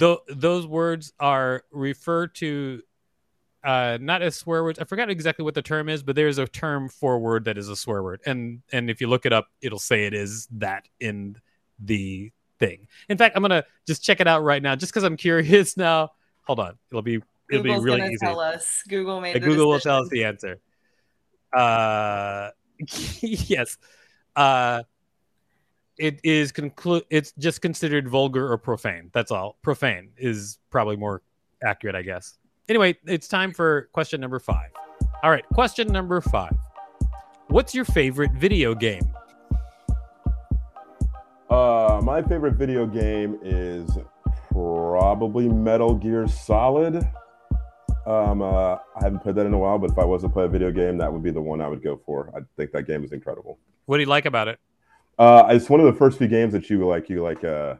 th- 0.00 0.18
those 0.34 0.66
words 0.66 1.12
are 1.20 1.62
referred 1.70 2.34
to 2.36 2.82
uh, 3.64 3.98
not 4.00 4.22
as 4.22 4.36
swear 4.36 4.64
words. 4.64 4.78
I 4.78 4.84
forgot 4.84 5.10
exactly 5.10 5.44
what 5.44 5.54
the 5.54 5.62
term 5.62 5.88
is, 5.88 6.02
but 6.02 6.16
there's 6.16 6.38
a 6.38 6.46
term 6.46 6.88
for 6.88 7.14
a 7.14 7.18
word 7.18 7.44
that 7.44 7.56
is 7.56 7.68
a 7.68 7.76
swear 7.76 8.02
word, 8.02 8.20
and 8.26 8.62
and 8.72 8.90
if 8.90 9.00
you 9.00 9.06
look 9.06 9.26
it 9.26 9.32
up, 9.32 9.48
it'll 9.60 9.78
say 9.78 10.06
it 10.06 10.14
is 10.14 10.48
that 10.52 10.88
in 11.00 11.36
the 11.78 12.32
thing. 12.58 12.88
In 13.08 13.18
fact, 13.18 13.36
I'm 13.36 13.42
gonna 13.42 13.64
just 13.86 14.02
check 14.02 14.20
it 14.20 14.26
out 14.26 14.42
right 14.42 14.62
now, 14.62 14.74
just 14.74 14.92
because 14.92 15.04
I'm 15.04 15.16
curious 15.16 15.76
now. 15.76 16.10
Hold 16.42 16.58
on, 16.58 16.78
it'll 16.90 17.02
be 17.02 17.20
it'll 17.50 17.62
Google's 17.62 17.80
be 17.80 17.84
really 17.84 17.98
gonna 17.98 18.10
easy. 18.10 18.26
tell 18.26 18.40
us. 18.40 18.82
Google 18.88 19.20
made 19.20 19.40
Google 19.42 19.68
will 19.68 19.80
tell 19.80 20.02
us 20.02 20.08
the 20.08 20.24
answer. 20.24 20.60
Uh, 21.56 22.50
yes. 23.20 23.78
Uh, 24.34 24.82
it 25.98 26.20
is 26.24 26.50
conclude. 26.52 27.04
It's 27.10 27.32
just 27.38 27.60
considered 27.60 28.08
vulgar 28.08 28.50
or 28.50 28.58
profane. 28.58 29.10
That's 29.12 29.30
all. 29.30 29.56
Profane 29.62 30.10
is 30.16 30.58
probably 30.70 30.96
more 30.96 31.22
accurate, 31.62 31.94
I 31.94 32.02
guess. 32.02 32.38
Anyway, 32.68 32.96
it's 33.06 33.26
time 33.26 33.52
for 33.52 33.88
question 33.92 34.20
number 34.20 34.38
five. 34.38 34.70
All 35.22 35.30
right, 35.30 35.44
question 35.52 35.88
number 35.88 36.20
five. 36.20 36.56
what's 37.48 37.74
your 37.74 37.84
favorite 37.84 38.32
video 38.32 38.74
game? 38.74 39.02
Uh, 41.50 42.00
my 42.02 42.22
favorite 42.22 42.54
video 42.54 42.86
game 42.86 43.38
is 43.42 43.90
probably 44.50 45.48
Metal 45.48 45.94
Gear 45.94 46.26
Solid. 46.28 46.96
Um, 48.06 48.42
uh, 48.42 48.76
I 48.76 48.78
haven't 49.00 49.20
played 49.20 49.34
that 49.34 49.46
in 49.46 49.52
a 49.52 49.58
while, 49.58 49.78
but 49.78 49.90
if 49.90 49.98
I 49.98 50.04
was 50.04 50.22
to 50.22 50.28
play 50.28 50.44
a 50.44 50.48
video 50.48 50.70
game, 50.70 50.98
that 50.98 51.12
would 51.12 51.22
be 51.22 51.30
the 51.30 51.40
one 51.40 51.60
I 51.60 51.68
would 51.68 51.82
go 51.82 52.00
for. 52.06 52.32
I 52.34 52.40
think 52.56 52.72
that 52.72 52.84
game 52.84 53.04
is 53.04 53.12
incredible. 53.12 53.58
What 53.86 53.98
do 53.98 54.02
you 54.02 54.08
like 54.08 54.24
about 54.24 54.48
it? 54.48 54.58
Uh, 55.18 55.46
it's 55.50 55.68
one 55.68 55.80
of 55.80 55.86
the 55.86 55.92
first 55.92 56.18
few 56.18 56.28
games 56.28 56.52
that 56.52 56.70
you 56.70 56.86
like. 56.86 57.10
You 57.10 57.22
like. 57.22 57.44
Uh, 57.44 57.74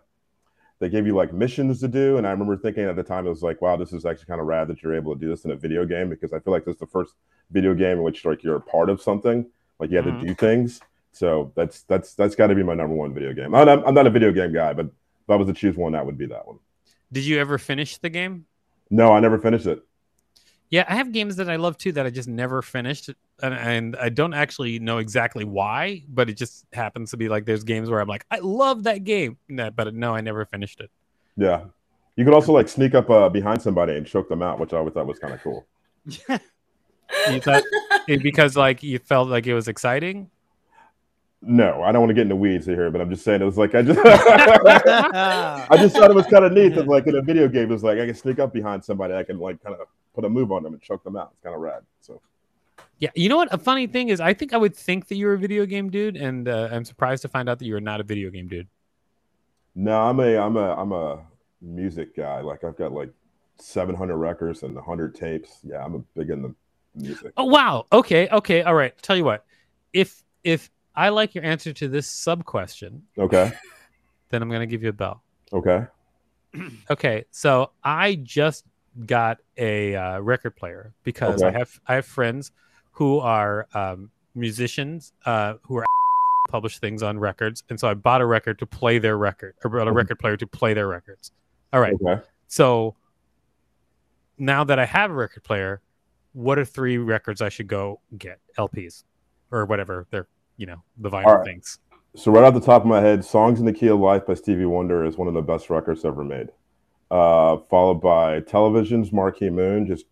they 0.83 0.89
gave 0.89 1.07
you 1.07 1.15
like 1.15 1.33
missions 1.33 1.79
to 1.79 1.87
do, 1.87 2.17
and 2.17 2.27
I 2.27 2.33
remember 2.33 2.57
thinking 2.57 2.83
at 2.87 2.97
the 2.97 3.05
time 3.05 3.25
it 3.25 3.31
was 3.31 3.41
like, 3.41 3.63
wow, 3.63 3.77
this 3.77 3.93
is 3.93 4.05
actually 4.05 4.27
kind 4.27 4.41
of 4.41 4.49
rad 4.49 4.67
that 4.67 4.83
you're 4.83 4.97
able 4.97 5.15
to 5.15 5.21
do 5.21 5.29
this 5.29 5.45
in 5.45 5.53
a 5.53 5.57
video 5.57 5.87
game 5.87 6.11
because 6.11 6.33
I 6.33 6.41
feel 6.41 6.53
like 6.53 6.65
this 6.65 6.75
is 6.75 6.81
the 6.81 6.89
first 6.89 7.15
video 7.53 7.73
game 7.73 7.99
in 7.99 8.03
which 8.03 8.25
like 8.25 8.43
you're 8.43 8.57
a 8.57 8.61
part 8.61 8.91
of 8.91 9.01
something, 9.01 9.47
like 9.79 9.91
you 9.91 9.99
had 9.99 10.07
Mhm. 10.07 10.21
to 10.21 10.27
do 10.27 10.35
things. 10.35 10.81
So 11.13 11.53
that's 11.55 11.83
that's 11.83 12.15
that's 12.15 12.35
got 12.35 12.49
to 12.49 12.57
be 12.57 12.65
my 12.65 12.75
number 12.75 12.97
one 12.97 13.15
video 13.15 13.33
game. 13.33 13.55
I'm 13.55 13.65
not, 13.65 13.87
I'm 13.87 13.95
not 13.95 14.09
a 14.09 14.11
video 14.11 14.33
game 14.33 14.53
guy, 14.53 14.73
but 14.73 14.87
if 14.87 15.31
I 15.31 15.37
was 15.37 15.47
to 15.47 15.53
choose 15.53 15.77
one, 15.77 15.93
that 15.93 16.05
would 16.05 16.19
be 16.19 16.27
that 16.27 16.49
one. 16.49 16.59
Did 17.13 17.27
you 17.27 17.39
ever 17.39 17.59
finish 17.59 17.99
the 17.99 18.11
game? 18.11 18.47
No, 18.91 19.13
I 19.13 19.21
never 19.21 19.39
finished 19.39 19.67
it. 19.67 19.85
Yeah, 20.73 20.87
I 20.89 20.95
have 20.97 21.13
games 21.13 21.37
that 21.37 21.51
I 21.51 21.57
love 21.57 21.77
too 21.77 21.93
that 21.93 22.07
I 22.07 22.11
just 22.11 22.29
never 22.29 22.63
finished, 22.63 23.11
and, 23.43 23.55
and 23.55 23.95
I 23.97 24.09
don't 24.09 24.33
actually 24.33 24.79
know 24.79 24.97
exactly 24.99 25.45
why, 25.45 26.03
but 26.09 26.31
it 26.31 26.39
just 26.39 26.65
happens 26.73 27.11
to 27.11 27.19
be 27.19 27.29
like 27.29 27.45
there's 27.45 27.63
games 27.63 27.91
where 27.91 28.01
I'm 28.01 28.09
like, 28.09 28.25
I 28.31 28.39
love 28.39 28.85
that 28.85 29.05
game, 29.05 29.37
no, 29.51 29.71
but 29.71 29.95
no, 29.95 30.15
I 30.15 30.23
never 30.23 30.47
finished 30.47 30.81
it. 30.81 30.91
Yeah, 31.37 31.65
you 32.17 32.25
could 32.25 32.33
also 32.33 32.53
like 32.53 32.69
sneak 32.71 32.95
up 32.95 33.11
uh, 33.11 33.29
behind 33.29 33.61
somebody 33.61 33.97
and 33.99 34.07
choke 34.07 34.31
them 34.31 34.41
out, 34.43 34.59
which 34.59 34.73
I 34.73 34.79
always 34.79 34.95
thought 34.95 35.07
was 35.07 35.19
kind 35.19 35.35
of 35.35 35.43
cool. 35.43 35.67
You 37.31 37.41
thought 37.43 37.63
it- 38.09 38.23
because 38.23 38.57
like 38.57 38.83
you 38.83 38.99
felt 38.99 39.29
like 39.29 39.47
it 39.47 39.53
was 39.53 39.69
exciting. 39.69 40.31
No, 41.43 41.83
I 41.83 41.93
don't 41.93 42.01
want 42.01 42.09
to 42.11 42.15
get 42.15 42.23
into 42.23 42.37
weeds 42.37 42.65
here, 42.65 42.91
but 42.91 43.03
I'm 43.03 43.11
just 43.11 43.23
saying 43.25 43.43
it 43.43 43.45
was 43.45 43.59
like 43.59 43.75
I 43.75 43.83
just 43.83 44.01
I 44.05 45.77
just 45.77 45.95
thought 45.95 46.11
it 46.11 46.15
was 46.15 46.25
kind 46.27 46.47
of 46.47 46.53
neat 46.53 46.75
that 46.77 46.89
like 46.89 47.07
in 47.07 47.17
a 47.17 47.21
video 47.21 47.49
game, 47.49 47.65
it 47.65 47.69
was 47.75 47.83
like 47.85 47.99
I 47.99 48.07
can 48.07 48.15
sneak 48.15 48.39
up 48.39 48.55
behind 48.55 48.83
somebody, 48.83 49.13
I 49.13 49.23
can 49.25 49.39
like 49.39 49.63
kind 49.63 49.77
of 49.79 49.87
put 50.15 50.25
a 50.25 50.29
move 50.29 50.53
on 50.53 50.63
them 50.63 50.73
and 50.75 50.83
choke 50.83 51.03
them 51.05 51.17
out. 51.17 51.31
It's 51.33 51.41
kind 51.43 51.55
of 51.55 51.61
rad. 51.61 51.83
So 52.01 52.21
Yeah, 52.99 53.11
you 53.15 53.29
know 53.29 53.37
what? 53.37 53.53
A 53.53 53.59
funny 53.59 53.87
thing 53.87 54.09
is, 54.09 54.21
I 54.21 54.35
think 54.35 54.53
I 54.53 54.57
would 54.57 54.75
think 54.77 55.09
that 55.09 55.17
you're 55.17 55.33
a 55.35 55.39
video 55.39 55.67
game 55.67 55.91
dude, 55.91 56.17
and 56.17 56.49
uh, 56.49 56.69
I'm 56.71 56.85
surprised 56.85 57.23
to 57.23 57.29
find 57.29 57.49
out 57.49 57.59
that 57.59 57.67
you're 57.67 57.81
not 57.81 58.01
a 58.01 58.05
video 58.05 58.31
game 58.31 58.49
dude. 58.49 58.69
no, 59.75 60.01
I'm 60.01 60.21
a 60.21 60.37
I'm 60.37 60.57
a 60.57 60.75
I'm 60.75 60.93
a 60.93 61.21
music 61.61 62.15
guy. 62.17 62.41
Like 62.41 62.65
I've 62.65 62.77
got 62.77 62.93
like 62.93 63.11
700 63.59 64.17
records 64.17 64.63
and 64.63 64.75
100 64.75 65.15
tapes. 65.15 65.61
Yeah, 65.65 65.85
I'm 65.85 65.95
a 65.95 65.99
big 66.19 66.31
in 66.31 66.43
the 66.43 66.55
music. 66.95 67.33
Oh 67.37 67.45
wow. 67.45 67.87
Okay. 67.93 68.29
Okay. 68.29 68.63
All 68.63 68.75
right. 68.75 68.93
Tell 69.03 69.17
you 69.17 69.25
what, 69.25 69.45
if 69.93 70.23
if 70.45 70.71
I 70.95 71.09
like 71.09 71.35
your 71.35 71.45
answer 71.45 71.73
to 71.73 71.89
this 71.89 72.07
sub 72.07 72.45
question, 72.45 73.03
Okay, 73.17 73.51
then 74.29 74.43
I'm 74.43 74.51
gonna 74.51 74.67
give 74.67 74.83
you 74.83 74.91
a 74.91 74.93
bell. 74.93 75.23
okay, 75.53 75.87
Okay, 76.91 77.25
so 77.31 77.71
I 77.83 78.17
just 78.17 78.67
got 79.07 79.39
a 79.57 79.95
uh, 79.95 80.21
record 80.21 80.57
player 80.57 80.93
because 81.03 81.43
I 81.43 81.51
have 81.51 81.81
I 81.87 81.95
have 81.95 82.07
friends 82.07 82.53
who 82.93 83.19
are 83.19 83.67
um, 83.75 84.11
musicians 84.35 85.13
uh, 85.25 85.55
who 85.63 85.77
are 85.77 85.85
publish 86.51 86.79
things 86.79 87.03
on 87.03 87.19
records, 87.19 87.63
and 87.71 87.79
so 87.79 87.89
I 87.89 87.95
bought 87.95 88.21
a 88.21 88.27
record 88.27 88.59
to 88.59 88.67
play 88.67 88.99
their 88.99 89.17
record, 89.17 89.55
or 89.65 89.71
bought 89.71 89.89
a 89.89 89.93
record 89.93 90.19
player 90.19 90.37
to 90.37 90.47
play 90.47 90.75
their 90.75 90.89
records. 90.89 91.33
All 91.73 91.81
right, 91.81 91.95
okay. 91.95 92.23
so 92.49 92.95
now 94.39 94.65
that 94.65 94.79
I 94.79 94.85
have 94.85 95.11
a 95.11 95.15
record 95.15 95.45
player, 95.45 95.81
what 96.33 96.59
are 96.59 96.65
three 96.65 96.99
records 96.99 97.41
I 97.41 97.49
should 97.49 97.69
go 97.69 98.01
get? 98.19 98.39
LPs 98.59 99.05
or 99.51 99.67
whatever 99.67 100.07
they're 100.11 100.27
you 100.57 100.67
know 100.67 100.83
the 100.99 101.11
vinyl 101.11 101.25
right. 101.25 101.45
things. 101.45 101.79
So 102.15 102.31
right 102.31 102.45
off 102.45 102.53
the 102.53 102.61
top 102.61 102.83
of 102.83 102.89
my 102.89 103.01
head, 103.01 103.25
"Songs 103.25 103.59
in 103.59 103.65
the 103.65 103.73
Key 103.73 103.89
of 103.89 104.01
Life" 104.01 104.27
by 104.27 104.35
Stevie 104.35 104.67
Wonder 104.67 105.05
is 105.05 105.17
one 105.17 105.29
of 105.29 105.35
the 105.35 105.43
best 105.43 105.71
records 105.71 106.05
ever 106.05 106.25
made. 106.25 106.49
Uh, 107.13 107.59
followed 107.69 108.01
by 108.01 108.41
Television's 108.41 109.13
"Marquee 109.13 109.51
Moon." 109.51 109.87
Just 109.87 110.07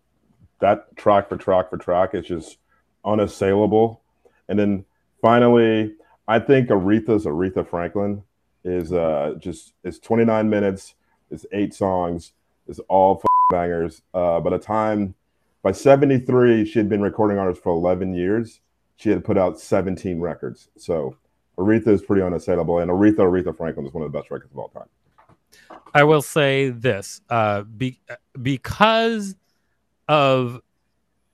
that 0.59 0.95
track 0.95 1.29
for 1.29 1.35
track 1.35 1.71
for 1.71 1.77
track 1.77 2.13
is 2.13 2.27
just 2.27 2.57
unassailable. 3.03 4.01
And 4.47 4.59
then 4.59 4.85
finally, 5.19 5.95
I 6.27 6.37
think 6.37 6.69
Aretha's 6.69 7.25
Aretha 7.25 7.67
Franklin 7.67 8.23
is 8.63 8.93
uh, 8.93 9.33
just 9.39 9.73
it's 9.83 9.97
29 9.99 10.47
minutes, 10.47 10.93
it's 11.31 11.45
eight 11.51 11.73
songs, 11.73 12.33
it's 12.67 12.79
all 12.87 13.23
bangers. 13.49 14.03
Uh, 14.13 14.39
by 14.39 14.51
the 14.51 14.59
time 14.59 15.15
by 15.63 15.71
73, 15.71 16.65
she 16.65 16.79
had 16.79 16.87
been 16.87 17.01
recording 17.01 17.37
artist 17.37 17.63
for 17.63 17.71
11 17.71 18.13
years. 18.13 18.59
She 18.95 19.09
had 19.09 19.25
put 19.25 19.37
out 19.37 19.59
17 19.59 20.19
records. 20.19 20.69
So 20.77 21.17
Aretha 21.57 21.87
is 21.87 22.01
pretty 22.01 22.21
unassailable, 22.21 22.79
and 22.79 22.91
Aretha 22.91 23.17
Aretha 23.17 23.55
Franklin 23.57 23.87
is 23.87 23.93
one 23.93 24.03
of 24.03 24.11
the 24.11 24.17
best 24.17 24.29
records 24.29 24.51
of 24.51 24.59
all 24.59 24.69
time. 24.69 24.87
I 25.93 26.03
will 26.03 26.21
say 26.21 26.69
this 26.69 27.21
uh, 27.29 27.63
be, 27.63 27.99
because 28.41 29.35
of 30.07 30.61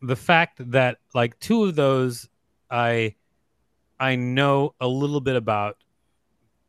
the 0.01 0.15
fact 0.15 0.71
that 0.71 0.97
like 1.13 1.39
two 1.39 1.65
of 1.65 1.75
those 1.75 2.27
I 2.69 3.15
I 3.99 4.15
know 4.15 4.75
a 4.79 4.87
little 4.87 5.21
bit 5.21 5.35
about, 5.35 5.77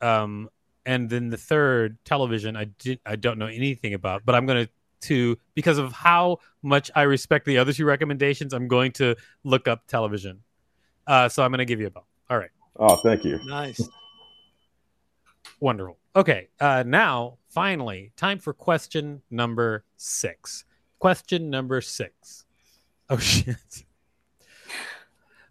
um, 0.01 0.49
and 0.87 1.11
then 1.11 1.29
the 1.29 1.37
third 1.37 1.99
television 2.05 2.57
I 2.57 2.65
did 2.65 3.01
I 3.05 3.17
don't 3.17 3.39
know 3.39 3.47
anything 3.47 3.95
about, 3.95 4.25
but 4.25 4.35
I'm 4.35 4.47
gonna 4.47 4.69
to 5.01 5.39
because 5.55 5.79
of 5.79 5.93
how 5.93 6.39
much 6.63 6.91
I 6.95 7.03
respect 7.03 7.47
the 7.47 7.59
other 7.59 7.73
two 7.73 7.85
recommendations, 7.85 8.53
I'm 8.53 8.69
going 8.69 8.93
to 8.93 9.17
look 9.45 9.69
up 9.69 9.87
television. 9.87 10.41
Uh, 11.07 11.29
so 11.29 11.43
I'm 11.43 11.51
gonna 11.51 11.65
give 11.65 11.81
you 11.81 11.87
a 11.87 11.91
bell. 11.91 12.07
All 12.29 12.39
right. 12.39 12.51
Oh, 12.77 12.97
thank 12.97 13.25
you. 13.25 13.41
Nice. 13.45 13.81
Wonderful. 15.61 15.99
Okay, 16.15 16.49
uh, 16.61 16.85
now 16.87 17.38
finally, 17.49 18.13
time 18.17 18.39
for 18.39 18.53
question 18.53 19.23
number 19.31 19.85
six. 19.97 20.65
Question 20.99 21.51
number 21.51 21.81
six. 21.81 22.45
Oh 23.11 23.17
shit! 23.19 23.57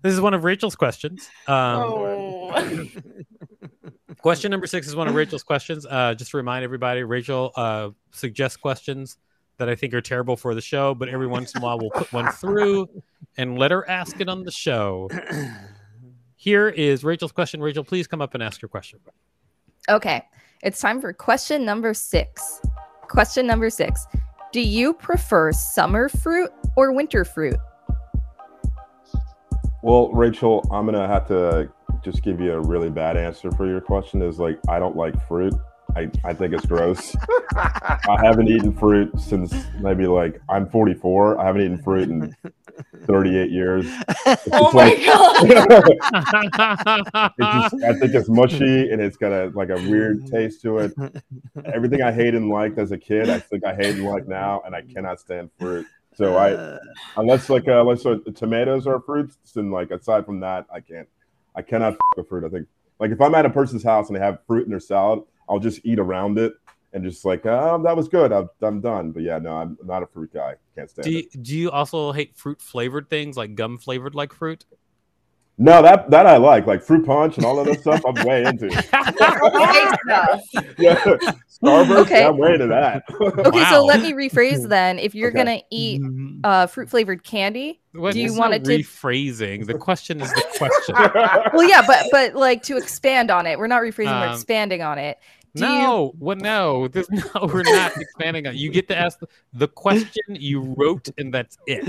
This 0.02 0.14
is 0.14 0.22
one 0.22 0.34
of 0.34 0.44
Rachel's 0.44 0.76
questions. 0.76 1.30
Um, 1.48 1.56
oh. 1.56 2.88
Question 4.22 4.52
number 4.52 4.68
six 4.68 4.88
is 4.88 4.96
one 4.96 5.08
of 5.08 5.16
Rachel's 5.16 5.44
questions. 5.44 5.86
Uh, 5.86 6.14
just 6.16 6.32
to 6.32 6.38
remind 6.38 6.64
everybody, 6.64 7.04
Rachel 7.04 7.52
uh, 7.56 7.90
suggests 8.12 8.58
questions 8.58 9.18
that 9.58 9.70
I 9.70 9.76
think 9.76 9.94
are 9.94 10.02
terrible 10.02 10.36
for 10.36 10.56
the 10.56 10.62
show, 10.62 10.96
but 10.96 11.08
every 11.08 11.28
once 11.28 11.54
in 11.54 11.62
a 11.62 11.64
while 11.64 11.78
we'll 11.78 11.92
put 11.92 12.12
one 12.12 12.32
through 12.32 12.88
and 13.38 13.58
let 13.58 13.72
her 13.72 13.88
ask 13.90 14.20
it 14.20 14.28
on 14.28 14.44
the 14.44 14.52
show. 14.52 15.10
Here 16.36 16.70
is 16.70 17.04
Rachel's 17.04 17.32
question. 17.32 17.62
Rachel, 17.62 17.84
please 17.84 18.08
come 18.08 18.22
up 18.22 18.34
and 18.34 18.42
ask 18.42 18.62
your 18.62 18.70
question. 18.70 19.00
Okay, 19.90 20.24
it's 20.64 20.82
time 20.82 21.00
for 21.00 21.14
question 21.14 21.64
number 21.66 21.94
six. 21.94 22.62
Question 23.08 23.48
number 23.48 23.70
six 23.70 24.08
Do 24.52 24.62
you 24.62 24.94
prefer 24.94 25.52
summer 25.52 26.10
fruit 26.10 26.52
or 26.76 26.92
winter 26.92 27.24
fruit? 27.24 27.58
Well, 29.84 30.12
Rachel, 30.12 30.68
I'm 30.72 30.86
gonna 30.86 31.08
have 31.08 31.28
to 31.28 31.70
just 32.04 32.24
give 32.24 32.40
you 32.40 32.54
a 32.54 32.62
really 32.62 32.90
bad 32.90 33.18
answer 33.18 33.52
for 33.52 33.68
your 33.68 33.82
question. 33.82 34.22
Is 34.22 34.40
like 34.40 34.60
I 34.68 34.80
don't 34.80 34.96
like 34.96 35.16
fruit. 35.28 35.54
I, 35.96 36.12
I 36.24 36.34
think 36.34 36.54
it's 36.54 36.66
gross. 36.66 37.16
I 37.56 38.20
haven't 38.22 38.50
eaten 38.50 38.72
fruit 38.72 39.18
since 39.20 39.54
maybe 39.80 40.06
like 40.06 40.40
I'm 40.50 40.70
44. 40.70 41.40
I 41.40 41.46
haven't 41.46 41.62
eaten 41.62 41.82
fruit 41.82 42.10
in 42.10 42.36
38 43.06 43.52
years. 43.52 43.86
It's 44.26 44.48
oh 44.52 44.72
my 44.74 44.90
like- 44.90 45.06
god. 45.06 45.38
Just, 47.40 47.84
I 47.84 47.94
think 47.94 48.14
it's 48.14 48.28
mushy 48.40 48.92
and 48.92 49.02
it's 49.02 49.16
got 49.18 49.32
a 49.32 49.48
like 49.56 49.70
a 49.70 49.76
weird 49.76 50.28
taste 50.28 50.62
to 50.64 50.80
it. 50.80 50.94
Everything 51.66 52.02
I 52.02 52.12
hated 52.12 52.36
and 52.36 52.50
liked 52.50 52.78
as 52.78 52.92
a 52.92 52.98
kid, 52.98 53.30
I 53.30 53.40
think 53.40 53.64
I 53.66 53.74
hate 53.76 53.96
and 53.96 54.06
like 54.06 54.28
now, 54.28 54.62
and 54.66 54.76
I 54.76 54.82
cannot 54.82 55.20
stand 55.20 55.50
fruit. 55.60 55.86
So 56.16 56.36
I, 56.36 56.78
unless 57.16 57.50
like 57.50 57.68
uh, 57.68 57.82
unless 57.82 58.06
uh, 58.06 58.18
tomatoes 58.36 58.88
are 58.88 59.00
fruits, 59.00 59.38
and 59.56 59.72
like 59.72 59.92
aside 59.92 60.26
from 60.26 60.40
that, 60.42 60.66
I 60.74 60.80
can't. 60.80 61.08
I 61.56 61.62
cannot 61.62 61.94
f- 61.94 62.00
with 62.18 62.28
fruit. 62.30 62.44
I 62.44 62.50
think 62.50 62.68
like 63.00 63.12
if 63.12 63.22
I'm 63.22 63.34
at 63.36 63.46
a 63.46 63.50
person's 63.50 63.84
house 63.84 64.08
and 64.08 64.16
they 64.16 64.20
have 64.20 64.40
fruit 64.48 64.66
in 64.66 64.70
their 64.72 64.80
salad, 64.80 65.22
I'll 65.50 65.60
just 65.60 65.82
eat 65.86 66.00
around 66.00 66.38
it 66.38 66.54
and 66.98 67.06
just 67.06 67.24
like, 67.26 67.46
oh, 67.46 67.82
that 67.84 67.96
was 67.96 68.08
good. 68.10 68.32
I'm, 68.34 68.50
I'm 68.62 68.82
done. 68.82 69.12
But 69.12 69.24
yeah, 69.24 69.40
no, 69.40 69.56
I'm 69.56 69.78
not 69.86 70.04
a 70.04 70.08
fruit 70.08 70.34
guy. 70.34 70.56
Can't 70.76 70.90
stand 70.90 71.06
Do 71.06 71.12
it. 71.12 71.16
you, 71.34 71.42
do 71.42 71.58
you 71.58 71.72
also 71.72 72.12
hate 72.12 72.36
fruit 72.36 72.62
flavored 72.62 73.10
things 73.10 73.38
like 73.38 73.56
gum 73.56 73.78
flavored 73.78 74.16
like 74.16 74.34
fruit? 74.34 74.66
No, 75.60 75.82
that 75.82 76.12
that 76.12 76.28
I 76.28 76.38
like, 76.38 76.68
like 76.68 76.84
fruit 76.84 77.04
punch 77.04 77.38
and 77.38 77.46
all 77.46 77.58
of 77.60 77.66
that 77.66 77.80
stuff. 77.82 78.04
I'm 78.06 78.14
way 78.28 78.44
into. 78.46 78.68
Yeah, 80.78 80.96
Starburst. 81.62 81.98
Okay. 82.02 82.20
yeah, 82.22 82.30
I'm 82.30 82.38
way 82.38 82.54
into 82.54 82.68
that. 82.68 83.04
Okay, 83.48 83.62
Wow. 83.62 83.72
so 83.72 83.86
let 83.86 84.02
me 84.02 84.14
rephrase 84.14 84.68
then. 84.70 85.00
If 85.00 85.16
you're 85.16 85.30
Okay. 85.30 85.38
gonna 85.38 85.60
eat 85.72 86.02
uh, 86.44 86.68
fruit 86.68 86.90
flavored 86.90 87.24
candy, 87.24 87.82
What- 87.94 88.14
Do 88.14 88.20
you 88.20 88.38
want 88.38 88.52
not 88.52 88.62
it 88.62 88.66
to- 88.66 88.78
rephrasing? 88.84 89.66
The 89.66 89.74
question 89.74 90.22
is 90.22 90.30
the 90.32 90.44
question. 90.58 90.96
well, 91.54 91.68
yeah, 91.68 91.82
but 91.88 92.06
but 92.12 92.36
like 92.36 92.62
to 92.64 92.78
expand 92.78 93.32
on 93.32 93.48
it, 93.48 93.58
we're 93.58 93.66
not 93.68 93.82
rephrasing, 93.82 94.20
we're 94.20 94.28
Um, 94.28 94.34
expanding 94.34 94.82
on 94.84 95.00
it. 95.00 95.18
Do 95.58 95.66
you- 95.66 95.70
no, 95.72 96.14
what? 96.20 96.40
No, 96.40 96.88
There's, 96.88 97.10
no, 97.12 97.50
we're 97.54 97.64
not 97.64 97.96
expanding 97.98 98.48
on. 98.48 98.56
You 98.56 98.70
get 98.72 98.88
to 98.90 98.98
ask 98.98 99.20
the, 99.20 99.28
the 99.54 99.68
question 99.68 100.22
you 100.30 100.74
wrote, 100.78 101.10
and 101.18 101.34
that's 101.34 101.58
it. 101.68 101.88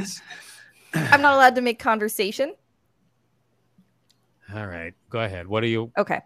I'm 0.94 1.20
not 1.22 1.34
allowed 1.34 1.54
to 1.56 1.60
make 1.60 1.78
conversation. 1.78 2.54
All 4.54 4.66
right, 4.66 4.94
go 5.10 5.20
ahead. 5.20 5.46
What 5.46 5.60
do 5.60 5.66
you? 5.66 5.92
Okay. 5.98 6.20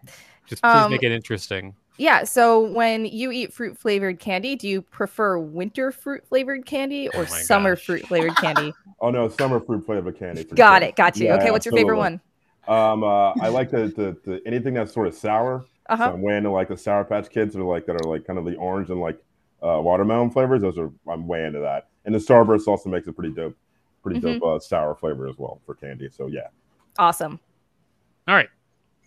Just 0.46 0.62
please 0.62 0.70
Um, 0.70 0.90
make 0.92 1.02
it 1.02 1.10
interesting. 1.12 1.74
Yeah. 1.98 2.24
So 2.24 2.60
when 2.60 3.04
you 3.04 3.30
eat 3.32 3.52
fruit 3.52 3.76
flavored 3.76 4.18
candy, 4.18 4.56
do 4.56 4.66
you 4.68 4.80
prefer 4.82 5.38
winter 5.38 5.90
fruit 5.92 6.26
flavored 6.26 6.64
candy 6.64 7.08
or 7.10 7.22
Oh 7.22 7.24
summer 7.24 7.74
gosh. 7.74 7.84
fruit 7.84 8.06
flavored 8.06 8.36
candy? 8.36 8.72
Oh 9.04 9.10
no, 9.10 9.28
summer 9.28 9.58
fruit 9.58 9.84
flavored 9.84 10.16
candy. 10.16 10.44
for 10.44 10.54
Got 10.54 10.82
sure. 10.82 10.88
it. 10.90 10.94
Got 10.96 11.16
you. 11.16 11.26
Yeah, 11.26 11.34
okay. 11.34 11.50
What's 11.50 11.66
your 11.66 11.74
favorite 11.74 11.98
one? 11.98 12.20
Um, 12.68 13.02
uh, 13.02 13.32
I 13.32 13.48
like 13.48 13.68
the, 13.72 13.88
the, 13.88 14.16
the 14.24 14.40
anything 14.46 14.74
that's 14.74 14.92
sort 14.94 15.08
of 15.08 15.14
sour. 15.16 15.64
Uh 15.88 15.96
So. 15.96 16.04
I'm 16.14 16.22
way 16.22 16.36
into 16.36 16.50
like 16.50 16.68
the 16.68 16.76
Sour 16.76 17.04
Patch 17.04 17.28
Kids 17.30 17.56
or 17.56 17.62
like 17.64 17.86
that 17.86 17.96
are 17.96 18.08
like 18.08 18.26
kind 18.26 18.38
of 18.38 18.44
the 18.44 18.56
orange 18.56 18.90
and 18.90 19.00
like 19.00 19.18
uh, 19.62 19.80
watermelon 19.80 20.30
flavors. 20.30 20.62
Those 20.62 20.78
are 20.78 20.90
I'm 21.08 21.26
way 21.26 21.44
into 21.46 21.60
that. 21.60 21.88
And 22.04 22.14
the 22.14 22.18
Starburst 22.18 22.66
also 22.66 22.90
makes 22.90 23.06
a 23.06 23.12
pretty 23.12 23.32
dope, 23.34 23.56
pretty 24.02 24.20
Mhm. 24.20 24.40
dope 24.40 24.42
uh, 24.42 24.58
sour 24.58 24.94
flavor 24.94 25.28
as 25.28 25.38
well 25.38 25.60
for 25.66 25.74
candy. 25.74 26.08
So 26.10 26.26
yeah. 26.26 26.48
Awesome. 26.98 27.38
All 28.28 28.34
right, 28.34 28.48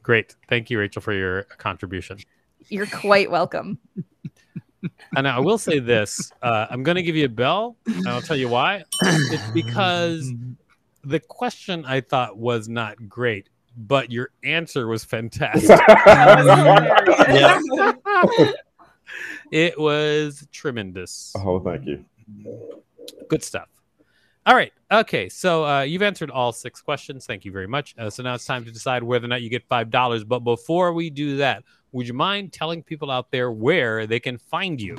great. 0.03 0.35
Thank 0.49 0.69
you, 0.69 0.79
Rachel, 0.79 1.01
for 1.01 1.13
your 1.13 1.43
contribution. 1.43 2.19
You're 2.69 2.87
quite 2.87 3.29
welcome. 3.29 3.77
And 5.15 5.27
I 5.27 5.39
will 5.39 5.57
say 5.57 5.79
this: 5.79 6.31
uh, 6.43 6.67
I'm 6.69 6.83
going 6.83 6.93
to 6.95 7.01
give 7.01 7.15
you 7.15 7.25
a 7.25 7.29
bell, 7.29 7.75
and 7.87 8.07
I'll 8.07 8.21
tell 8.21 8.35
you 8.37 8.47
why. 8.49 8.83
It's 9.01 9.49
because 9.51 10.31
the 11.03 11.19
question 11.19 11.83
I 11.85 12.01
thought 12.01 12.37
was 12.37 12.69
not 12.69 13.09
great, 13.09 13.49
but 13.77 14.11
your 14.11 14.29
answer 14.43 14.87
was 14.87 15.03
fantastic. 15.03 15.79
Yeah. 17.27 17.59
it 19.51 19.79
was 19.79 20.47
tremendous. 20.51 21.33
oh, 21.37 21.59
thank 21.59 21.85
you. 21.85 22.05
Good 23.27 23.43
stuff. 23.43 23.69
All 24.45 24.55
right. 24.55 24.71
Okay. 24.91 25.27
So 25.29 25.65
uh, 25.65 25.81
you've 25.81 26.01
answered 26.03 26.29
all 26.29 26.51
six 26.51 26.81
questions. 26.81 27.25
Thank 27.25 27.45
you 27.45 27.51
very 27.51 27.67
much. 27.67 27.95
Uh, 27.97 28.09
so 28.09 28.21
now 28.23 28.35
it's 28.35 28.45
time 28.45 28.63
to 28.65 28.71
decide 28.71 29.03
whether 29.03 29.25
or 29.25 29.27
not 29.27 29.41
you 29.41 29.49
get 29.49 29.63
five 29.67 29.89
dollars. 29.89 30.23
But 30.23 30.39
before 30.39 30.93
we 30.93 31.09
do 31.09 31.37
that, 31.37 31.63
would 31.91 32.07
you 32.07 32.13
mind 32.13 32.53
telling 32.53 32.83
people 32.83 33.09
out 33.09 33.31
there 33.31 33.51
where 33.51 34.05
they 34.05 34.19
can 34.19 34.37
find 34.37 34.79
you? 34.79 34.97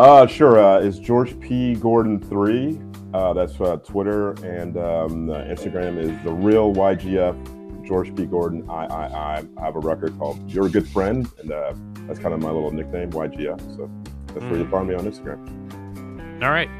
Uh, 0.00 0.26
sure. 0.26 0.58
Uh, 0.58 0.78
is 0.78 0.98
George 0.98 1.38
P 1.40 1.74
Gordon 1.74 2.18
three? 2.18 2.80
Uh, 3.12 3.34
that's 3.34 3.60
uh, 3.60 3.76
Twitter 3.84 4.30
and 4.42 4.78
um, 4.78 5.28
uh, 5.28 5.42
Instagram 5.42 5.98
is 5.98 6.08
the 6.24 6.32
real 6.32 6.72
YGF. 6.72 7.86
George 7.86 8.16
P 8.16 8.24
Gordon. 8.24 8.64
I 8.70 8.86
I 8.86 9.44
I 9.58 9.62
have 9.62 9.76
a 9.76 9.80
record 9.80 10.16
called 10.16 10.50
"You're 10.50 10.68
a 10.68 10.70
Good 10.70 10.88
Friend," 10.88 11.28
and 11.38 11.52
uh, 11.52 11.74
that's 12.06 12.18
kind 12.18 12.32
of 12.32 12.40
my 12.40 12.50
little 12.50 12.70
nickname, 12.70 13.10
YGF. 13.10 13.76
So 13.76 13.90
that's 14.28 14.40
where 14.46 14.56
you 14.56 14.66
find 14.70 14.88
me 14.88 14.94
on 14.94 15.04
Instagram. 15.04 16.42
All 16.42 16.50
right. 16.50 16.70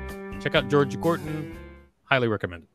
Check 0.41 0.55
out 0.55 0.71
George 0.71 0.99
Gordon. 0.99 1.59
Highly 2.05 2.29
recommend. 2.29 2.69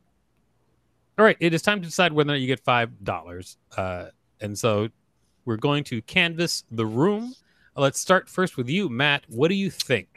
All 1.18 1.25
right. 1.25 1.38
It 1.40 1.56
is 1.56 1.64
time 1.64 1.82
to 1.82 1.88
decide 1.88 2.14
whether 2.14 2.30
or 2.30 2.34
not 2.34 2.40
you 2.40 2.46
get 2.46 2.64
$5. 2.64 3.58
Uh, 3.75 4.06
and 4.42 4.56
so 4.56 4.90
we're 5.46 5.58
going 5.58 5.84
to 5.86 6.04
canvas 6.04 6.66
the 6.70 6.86
room. 6.86 7.34
Let's 7.75 8.00
start 8.00 8.30
first 8.30 8.58
with 8.58 8.70
you, 8.70 8.90
Matt. 8.90 9.24
What 9.28 9.48
do 9.48 9.56
you 9.56 9.72
think? 9.72 10.14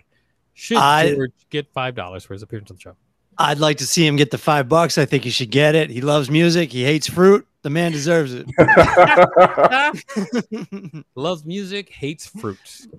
Should 0.59 0.79
I- 0.79 1.15
George 1.15 1.33
get 1.51 1.73
$5 1.73 2.27
for 2.27 2.35
his 2.35 2.43
appearance 2.43 2.71
on 2.71 2.77
the 2.77 2.81
show? 2.81 2.97
I'd 3.41 3.61
like 3.61 3.79
to 3.79 3.87
see 3.87 4.05
him 4.05 4.17
get 4.17 4.33
the 4.33 4.39
five 4.39 4.69
bucks. 4.69 4.99
I 4.99 5.05
think 5.05 5.23
he 5.23 5.31
should 5.31 5.53
get 5.53 5.77
it. 5.77 5.91
He 5.91 6.01
loves 6.01 6.29
music. 6.29 6.73
He 6.73 6.83
hates 6.83 7.09
fruit. 7.09 7.47
The 7.63 7.71
man 7.71 7.93
deserves 7.93 8.35
it. 8.35 8.47
Loves 11.15 11.45
music, 11.45 11.91
hates 11.91 12.27
fruit. 12.27 12.59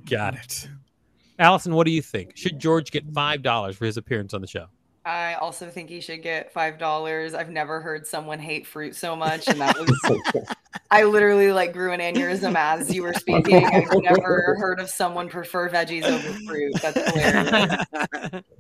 Got 0.10 0.36
it. 0.36 0.70
Allison, 1.40 1.74
what 1.74 1.86
do 1.86 1.92
you 1.92 2.02
think? 2.02 2.38
Should 2.38 2.60
George 2.60 2.92
get 2.92 3.12
$5 3.14 3.76
for 3.76 3.86
his 3.86 3.98
appearance 3.98 4.34
on 4.34 4.40
the 4.40 4.48
show? 4.48 4.68
I 5.06 5.36
also 5.36 5.70
think 5.70 5.90
he 5.90 6.02
should 6.02 6.22
get 6.22 6.52
five 6.52 6.78
dollars. 6.78 7.34
I've 7.34 7.50
never 7.50 7.82
heard 7.82 8.06
someone 8.06 8.40
hate 8.40 8.68
fruit 8.68 8.96
so 8.96 9.16
much, 9.16 9.48
and 9.48 9.60
that 9.62 9.78
was 9.78 10.46
I 10.92 11.04
literally 11.04 11.52
like 11.52 11.74
grew 11.74 11.94
an 11.94 12.00
aneurysm 12.00 12.56
as 12.56 12.94
you 12.94 13.04
were 13.04 13.14
speaking. 13.14 13.66
I've 13.66 13.88
never 14.04 14.56
heard 14.60 14.80
of 14.80 14.90
someone 14.90 15.30
prefer 15.30 15.70
veggies 15.70 16.04
over 16.04 16.34
fruit. 16.46 16.74
That's 16.82 17.12
hilarious. 17.12 18.44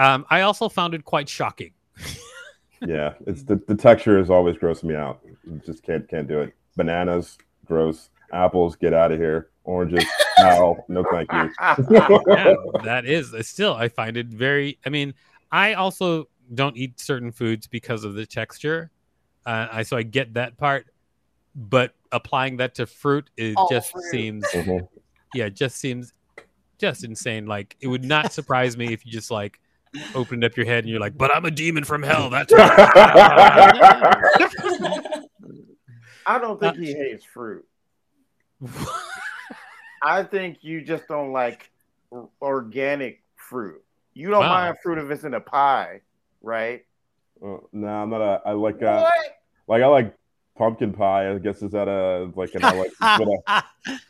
Um, 0.00 0.24
I 0.30 0.40
also 0.40 0.70
found 0.70 0.94
it 0.94 1.04
quite 1.04 1.28
shocking. 1.28 1.72
yeah, 2.86 3.12
it's 3.26 3.42
the, 3.42 3.56
the 3.68 3.74
texture 3.74 4.18
is 4.18 4.30
always 4.30 4.56
grossing 4.56 4.84
me 4.84 4.94
out. 4.94 5.20
Just 5.66 5.82
can't 5.82 6.08
can't 6.08 6.26
do 6.26 6.40
it. 6.40 6.54
Bananas, 6.74 7.36
gross. 7.66 8.08
Apples, 8.32 8.76
get 8.76 8.94
out 8.94 9.12
of 9.12 9.18
here. 9.18 9.50
Oranges, 9.64 10.06
no, 10.42 10.84
no, 10.88 11.04
thank 11.10 11.32
you. 11.32 11.50
yeah, 11.90 12.54
that 12.84 13.02
is 13.06 13.34
still 13.46 13.74
I 13.74 13.88
find 13.88 14.16
it 14.16 14.26
very. 14.26 14.78
I 14.84 14.88
mean, 14.90 15.14
I 15.52 15.74
also 15.74 16.28
don't 16.54 16.76
eat 16.76 16.98
certain 17.00 17.30
foods 17.32 17.66
because 17.66 18.04
of 18.04 18.14
the 18.14 18.26
texture. 18.26 18.90
Uh, 19.46 19.68
I 19.72 19.82
so 19.82 19.96
I 19.96 20.02
get 20.02 20.34
that 20.34 20.56
part, 20.58 20.86
but 21.54 21.94
applying 22.12 22.56
that 22.58 22.74
to 22.76 22.86
fruit, 22.86 23.30
it 23.36 23.54
All 23.56 23.68
just 23.68 23.90
fruit. 23.92 24.04
seems 24.10 24.44
Mhm. 24.52 24.86
yeah, 25.34 25.46
it 25.46 25.54
just 25.54 25.76
seems 25.76 26.12
just 26.78 27.04
insane. 27.04 27.46
Like 27.46 27.76
it 27.80 27.86
would 27.86 28.04
not 28.04 28.32
surprise 28.32 28.76
me 28.76 28.92
if 28.92 29.04
you 29.06 29.12
just 29.12 29.30
like 29.30 29.60
opened 30.14 30.44
up 30.44 30.56
your 30.56 30.66
head 30.66 30.84
and 30.84 30.88
you're 30.90 31.00
like, 31.00 31.16
but 31.18 31.34
I'm 31.34 31.44
a 31.44 31.50
demon 31.50 31.84
from 31.84 32.02
hell. 32.02 32.30
That's 32.30 32.52
I 36.26 36.38
don't 36.38 36.60
think 36.60 36.76
Uh, 36.76 36.80
he 36.80 36.92
hates 36.94 37.24
fruit. 37.24 37.64
I 40.02 40.22
think 40.22 40.58
you 40.62 40.82
just 40.82 41.06
don't 41.08 41.32
like 41.32 41.70
or- 42.10 42.28
organic 42.42 43.22
fruit. 43.36 43.82
You 44.14 44.30
don't 44.30 44.40
Wow. 44.40 44.48
mind 44.54 44.76
fruit 44.82 44.98
if 44.98 45.10
it's 45.10 45.24
in 45.24 45.34
a 45.34 45.40
pie, 45.40 46.00
right? 46.42 46.84
Uh, 47.44 47.58
no, 47.72 47.86
I'm 47.88 48.10
not 48.10 48.20
a. 48.20 48.40
I 48.46 48.52
like 48.52 48.82
uh, 48.82 49.00
what? 49.00 49.12
like 49.68 49.82
I 49.82 49.86
like 49.86 50.14
pumpkin 50.58 50.92
pie. 50.92 51.30
I 51.32 51.38
guess 51.38 51.62
is 51.62 51.70
that 51.72 51.88
a 51.88 52.30
like 52.34 52.54
an 52.54 52.64
I 52.64 52.72
like. 52.72 52.90
but, 53.00 53.28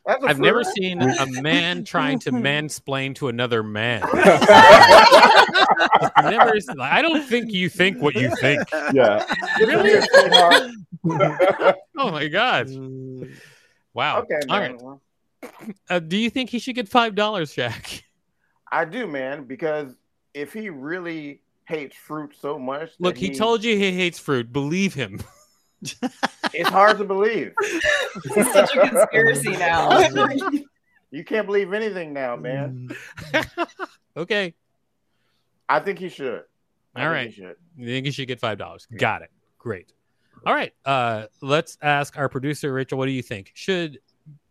That's 0.07 0.25
a 0.25 0.27
I've 0.29 0.39
never 0.41 0.65
fruit. 0.65 0.75
seen 0.77 1.01
a 1.03 1.27
man 1.43 1.85
trying 1.85 2.19
to 2.21 2.33
mansplain 2.33 3.15
to 3.17 3.29
another 3.29 3.63
man. 3.63 4.01
never. 6.23 6.53
I 6.81 7.03
don't 7.03 7.23
think 7.25 7.53
you 7.53 7.69
think 7.69 8.01
what 8.01 8.15
you 8.15 8.35
think. 8.37 8.63
yeah. 8.93 9.25
Really? 9.59 10.01
Oh 12.03 12.11
my 12.11 12.29
god! 12.29 12.69
Wow. 13.95 14.21
okay, 14.23 14.39
All 14.49 14.59
man. 14.61 14.77
right. 14.79 14.99
Well, 15.43 15.51
Uh, 15.89 15.99
do 16.01 16.17
you 16.17 16.31
think 16.31 16.51
he 16.51 16.59
should 16.59 16.75
get 16.75 16.89
five 16.89 17.15
dollars, 17.15 17.55
Shaq? 17.55 18.03
I 18.73 18.85
do, 18.85 19.07
man, 19.07 19.45
because 19.45 19.97
if 20.35 20.53
he 20.53 20.71
really 20.71 21.41
hates 21.67 21.97
fruit 21.97 22.35
so 22.39 22.59
much, 22.59 22.91
Look, 22.99 23.17
he 23.17 23.35
told 23.35 23.65
you 23.65 23.77
he 23.77 23.93
hates 23.93 24.19
fruit. 24.19 24.53
Believe 24.53 24.95
him. 24.95 25.21
it's 26.53 26.69
hard 26.69 26.99
to 26.99 27.05
believe. 27.05 27.53
This 28.25 28.37
is 28.49 28.53
such 28.53 28.77
a 28.77 28.89
conspiracy 28.89 29.51
now. 29.57 30.01
You 31.13 31.25
can't 31.25 31.47
believe 31.47 31.73
anything 31.73 32.13
now, 32.13 32.35
man. 32.35 32.91
okay. 34.17 34.53
I 35.69 35.79
think 35.81 36.01
he 36.01 36.09
should. 36.09 36.43
I 36.97 37.07
All 37.07 37.13
think 37.15 37.33
he 37.33 37.41
should. 37.43 37.57
You 37.77 37.87
think 37.87 38.07
he 38.07 38.13
should 38.13 38.27
get 38.27 38.41
five 38.41 38.59
dollars? 38.59 38.87
Got 38.97 39.23
it. 39.23 39.31
Great. 39.59 39.93
All 40.45 40.55
right. 40.55 40.73
Uh, 40.85 41.27
let's 41.41 41.79
ask 41.83 42.19
our 42.19 42.29
producer 42.29 42.73
Rachel. 42.73 42.99
What 42.99 43.07
do 43.07 43.13
you 43.13 43.23
think? 43.23 43.53
Should 43.55 44.01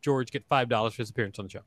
George 0.01 0.31
get 0.31 0.45
five 0.47 0.69
dollars 0.69 0.93
for 0.93 1.01
his 1.01 1.09
appearance 1.09 1.39
on 1.39 1.45
the 1.45 1.51
show? 1.51 1.61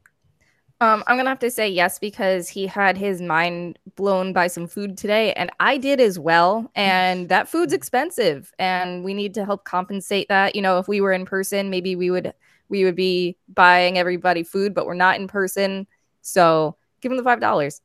Um, 0.81 1.05
I'm 1.07 1.17
gonna 1.17 1.29
have 1.29 1.39
to 1.39 1.51
say 1.51 1.69
yes 1.69 2.01
because 2.01 2.49
he 2.49 2.67
had 2.67 2.99
his 2.99 3.23
mind 3.23 3.79
blown 3.95 4.33
by 4.33 4.49
some 4.49 4.67
food 4.67 4.99
today, 4.99 5.33
and 5.35 5.49
I 5.61 5.79
did 5.79 6.01
as 6.01 6.19
well. 6.19 6.71
And 6.75 7.29
that 7.31 7.49
food's 7.49 7.73
expensive, 7.73 8.53
and 8.59 9.05
we 9.05 9.15
need 9.15 9.33
to 9.35 9.45
help 9.45 9.65
compensate 9.65 10.29
that. 10.29 10.57
You 10.57 10.63
know, 10.63 10.79
if 10.79 10.89
we 10.89 11.01
were 11.01 11.13
in 11.13 11.25
person, 11.25 11.71
maybe 11.71 11.95
we 11.95 12.11
would 12.11 12.33
we 12.69 12.85
would 12.85 12.97
be 12.97 13.37
buying 13.49 13.97
everybody 13.97 14.43
food, 14.43 14.75
but 14.75 14.87
we're 14.87 14.95
not 14.95 15.21
in 15.21 15.29
person, 15.29 15.87
so 16.21 16.77
give 17.01 17.13
him 17.13 17.19
the 17.19 17.25
five 17.25 17.41
dollars. 17.41 17.81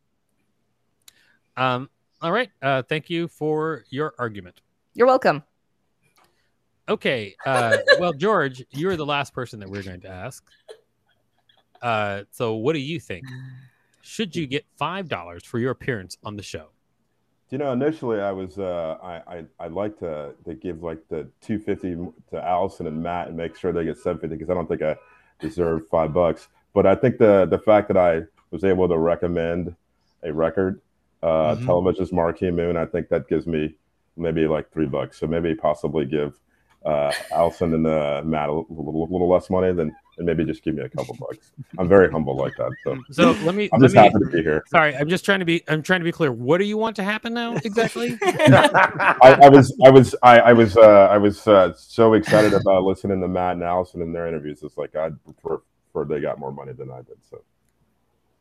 Um. 1.55 1.89
All 2.19 2.31
right. 2.31 2.49
Uh, 2.63 2.81
thank 2.81 3.11
you 3.11 3.27
for 3.27 3.83
your 3.91 4.15
argument. 4.17 4.61
You're 4.95 5.05
welcome. 5.05 5.43
Okay. 6.89 7.35
Uh, 7.45 7.77
well, 7.99 8.13
George, 8.13 8.63
you're 8.71 8.95
the 8.95 9.05
last 9.05 9.33
person 9.33 9.59
that 9.59 9.69
we're 9.69 9.83
going 9.83 10.01
to 10.01 10.09
ask. 10.09 10.43
Uh, 11.81 12.23
so 12.31 12.53
what 12.55 12.73
do 12.73 12.79
you 12.79 12.99
think? 12.99 13.25
Should 14.01 14.35
you 14.35 14.47
get 14.47 14.65
five 14.77 15.09
dollars 15.09 15.43
for 15.43 15.59
your 15.59 15.71
appearance 15.71 16.17
on 16.23 16.35
the 16.37 16.43
show? 16.43 16.69
You 17.49 17.57
know, 17.57 17.71
initially 17.71 18.19
I 18.19 18.31
was 18.31 18.57
uh, 18.57 18.97
I 19.03 19.37
I 19.37 19.43
I'd 19.59 19.73
like 19.73 19.97
to 19.99 20.33
to 20.45 20.53
give 20.53 20.81
like 20.81 20.99
the 21.09 21.27
two 21.41 21.59
fifty 21.59 21.95
to 22.31 22.43
Allison 22.43 22.87
and 22.87 23.01
Matt 23.03 23.27
and 23.27 23.37
make 23.37 23.55
sure 23.57 23.71
they 23.71 23.83
get 23.85 23.97
seven 23.97 24.19
fifty 24.19 24.35
because 24.35 24.49
I 24.49 24.53
don't 24.53 24.67
think 24.67 24.81
I 24.81 24.95
deserve 25.39 25.87
five 25.89 26.13
bucks. 26.13 26.47
But 26.73 26.85
I 26.85 26.95
think 26.95 27.17
the 27.17 27.45
the 27.45 27.59
fact 27.59 27.89
that 27.89 27.97
I 27.97 28.23
was 28.51 28.63
able 28.63 28.87
to 28.87 28.97
recommend 28.97 29.75
a 30.23 30.31
record, 30.33 30.81
uh, 31.21 31.55
Mhm. 31.55 31.65
Television's 31.65 32.11
Marquee 32.13 32.49
Moon, 32.51 32.75
I 32.77 32.85
think 32.85 33.09
that 33.09 33.27
gives 33.27 33.45
me 33.45 33.75
maybe 34.15 34.47
like 34.47 34.71
three 34.71 34.87
bucks. 34.87 35.19
So 35.19 35.27
maybe 35.27 35.53
possibly 35.53 36.05
give 36.05 36.39
uh, 36.85 37.11
Allison 37.31 37.73
and 37.73 37.87
uh, 37.87 38.21
Matt 38.25 38.49
a 38.49 38.53
little, 38.53 39.07
little 39.09 39.29
less 39.29 39.49
money, 39.49 39.73
than 39.73 39.95
and 40.17 40.25
maybe 40.25 40.43
just 40.45 40.63
give 40.63 40.75
me 40.75 40.81
a 40.81 40.89
couple 40.89 41.15
bucks. 41.19 41.51
I'm 41.77 41.87
very 41.87 42.09
humble 42.09 42.35
like 42.35 42.53
that. 42.57 42.71
So, 42.83 42.97
So 43.11 43.31
let 43.43 43.55
me. 43.55 43.69
I'm 43.71 43.79
let 43.79 43.87
just 43.87 43.95
me 43.95 44.01
happy 44.01 44.19
to 44.19 44.31
be 44.31 44.41
here. 44.41 44.63
sorry, 44.67 44.95
I'm 44.95 45.09
just 45.09 45.23
trying 45.25 45.39
to 45.39 45.45
be. 45.45 45.63
I'm 45.67 45.83
trying 45.83 45.99
to 45.99 46.05
be 46.05 46.11
clear. 46.11 46.31
What 46.31 46.57
do 46.57 46.65
you 46.65 46.77
want 46.77 46.95
to 46.97 47.03
happen 47.03 47.33
now 47.33 47.55
exactly? 47.63 48.17
I, 48.23 49.37
I 49.43 49.49
was, 49.49 49.75
I 49.85 49.89
was, 49.89 50.15
I, 50.23 50.39
I 50.39 50.53
was, 50.53 50.75
uh, 50.77 51.07
I 51.11 51.17
was 51.17 51.45
uh, 51.47 51.73
so 51.75 52.13
excited 52.13 52.53
about 52.53 52.83
listening 52.83 53.21
to 53.21 53.27
Matt 53.27 53.53
and 53.53 53.63
Allison 53.63 54.01
in 54.01 54.11
their 54.11 54.27
interviews. 54.27 54.61
It's 54.63 54.77
like 54.77 54.95
I'd 54.95 55.23
prefer, 55.23 55.61
prefer 55.91 56.13
they 56.13 56.21
got 56.21 56.39
more 56.39 56.51
money 56.51 56.73
than 56.73 56.89
I 56.89 56.97
did. 56.97 57.17
So 57.29 57.41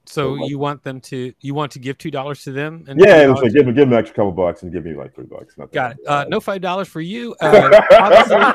So 0.06 0.32
like- 0.32 0.50
you 0.50 0.58
want 0.58 0.82
them 0.82 1.00
to? 1.02 1.32
You 1.40 1.54
want 1.54 1.72
to 1.72 1.78
give 1.78 1.98
two 1.98 2.10
dollars 2.10 2.42
to 2.44 2.52
them? 2.52 2.84
And 2.88 3.00
yeah, 3.00 3.22
and 3.22 3.34
$2 3.34 3.42
like 3.42 3.52
give, 3.52 3.66
them 3.66 3.74
give 3.74 3.88
me 3.88 3.94
an 3.94 4.00
extra 4.00 4.16
couple 4.16 4.32
bucks 4.32 4.62
and 4.62 4.72
give 4.72 4.84
me 4.84 4.94
like 4.94 5.14
three 5.14 5.26
bucks. 5.26 5.56
Nothing 5.58 5.74
Got 5.74 5.92
it. 5.92 5.98
Uh, 6.06 6.24
no 6.28 6.40
five 6.40 6.60
dollars 6.60 6.88
for 6.88 7.00
you. 7.00 7.34
Uh, 7.46 8.52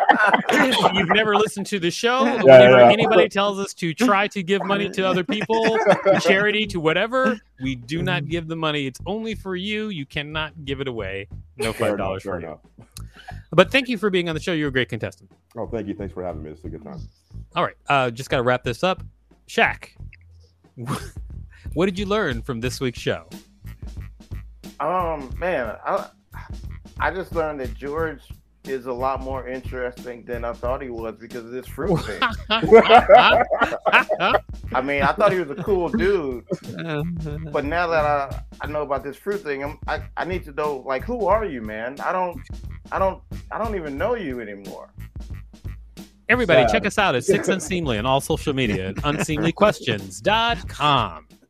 you've 0.93 1.09
never 1.09 1.35
listened 1.35 1.65
to 1.65 1.79
the 1.79 1.89
show. 1.89 2.23
Whenever 2.23 2.79
yeah. 2.79 2.91
anybody 2.91 3.27
tells 3.27 3.57
us 3.59 3.73
to 3.75 3.93
try 3.93 4.27
to 4.27 4.43
give 4.43 4.63
money 4.63 4.89
to 4.89 5.07
other 5.07 5.23
people, 5.23 5.77
to 6.03 6.19
charity, 6.21 6.65
to 6.67 6.79
whatever, 6.79 7.39
we 7.61 7.75
do 7.75 8.03
not 8.03 8.27
give 8.27 8.47
the 8.47 8.55
money. 8.55 8.85
It's 8.85 8.99
only 9.05 9.33
for 9.33 9.55
you. 9.55 9.89
You 9.89 10.05
cannot 10.05 10.65
give 10.65 10.81
it 10.81 10.87
away. 10.87 11.27
No 11.57 11.73
five 11.73 11.97
dollars 11.97 12.23
for 12.23 12.39
you. 12.39 12.59
But 13.51 13.71
thank 13.71 13.89
you 13.89 13.97
for 13.97 14.09
being 14.09 14.29
on 14.29 14.35
the 14.35 14.41
show. 14.41 14.53
You're 14.53 14.69
a 14.69 14.73
great 14.73 14.89
contestant. 14.89 15.31
Oh, 15.57 15.67
thank 15.67 15.87
you. 15.87 15.93
Thanks 15.93 16.13
for 16.13 16.23
having 16.23 16.43
me. 16.43 16.51
It's 16.51 16.63
a 16.63 16.69
good 16.69 16.83
time. 16.83 16.99
All 17.55 17.63
right, 17.63 17.75
uh, 17.87 18.11
just 18.11 18.29
got 18.29 18.37
to 18.37 18.43
wrap 18.43 18.63
this 18.63 18.83
up. 18.83 19.03
Shaq, 19.47 19.89
what 21.73 21.85
did 21.85 21.97
you 21.97 22.05
learn 22.05 22.41
from 22.41 22.59
this 22.59 22.79
week's 22.79 22.99
show? 22.99 23.27
Um, 24.79 25.33
man, 25.37 25.75
I 25.85 26.07
I 26.99 27.11
just 27.11 27.33
learned 27.33 27.59
that 27.59 27.73
George 27.73 28.21
is 28.65 28.85
a 28.85 28.93
lot 28.93 29.21
more 29.21 29.47
interesting 29.47 30.23
than 30.23 30.45
I 30.45 30.53
thought 30.53 30.81
he 30.81 30.89
was 30.89 31.15
because 31.19 31.45
of 31.45 31.51
this 31.51 31.67
fruit 31.67 31.97
thing. 32.05 32.19
I 34.73 34.81
mean, 34.83 35.01
I 35.01 35.13
thought 35.13 35.31
he 35.31 35.39
was 35.39 35.49
a 35.49 35.55
cool 35.63 35.89
dude, 35.89 36.45
but 37.51 37.65
now 37.65 37.87
that 37.87 38.05
I, 38.05 38.43
I 38.61 38.67
know 38.67 38.83
about 38.83 39.03
this 39.03 39.17
fruit 39.17 39.41
thing, 39.41 39.63
I'm, 39.63 39.79
I 39.87 40.03
I 40.17 40.25
need 40.25 40.43
to 40.45 40.51
know 40.51 40.83
like 40.85 41.03
who 41.03 41.25
are 41.27 41.45
you, 41.45 41.61
man? 41.61 41.99
I 42.01 42.11
don't 42.11 42.39
I 42.91 42.99
don't 42.99 43.21
I 43.51 43.57
don't 43.57 43.75
even 43.75 43.97
know 43.97 44.15
you 44.15 44.41
anymore. 44.41 44.93
Everybody, 46.29 46.61
Sad. 46.63 46.71
check 46.71 46.85
us 46.85 46.97
out 46.97 47.15
at 47.15 47.25
Six 47.25 47.49
Unseemly 47.49 47.97
on 47.97 48.05
all 48.05 48.21
social 48.21 48.53
media 48.53 48.89
at 48.89 48.95
unseemlyquestions.com. 48.97 51.27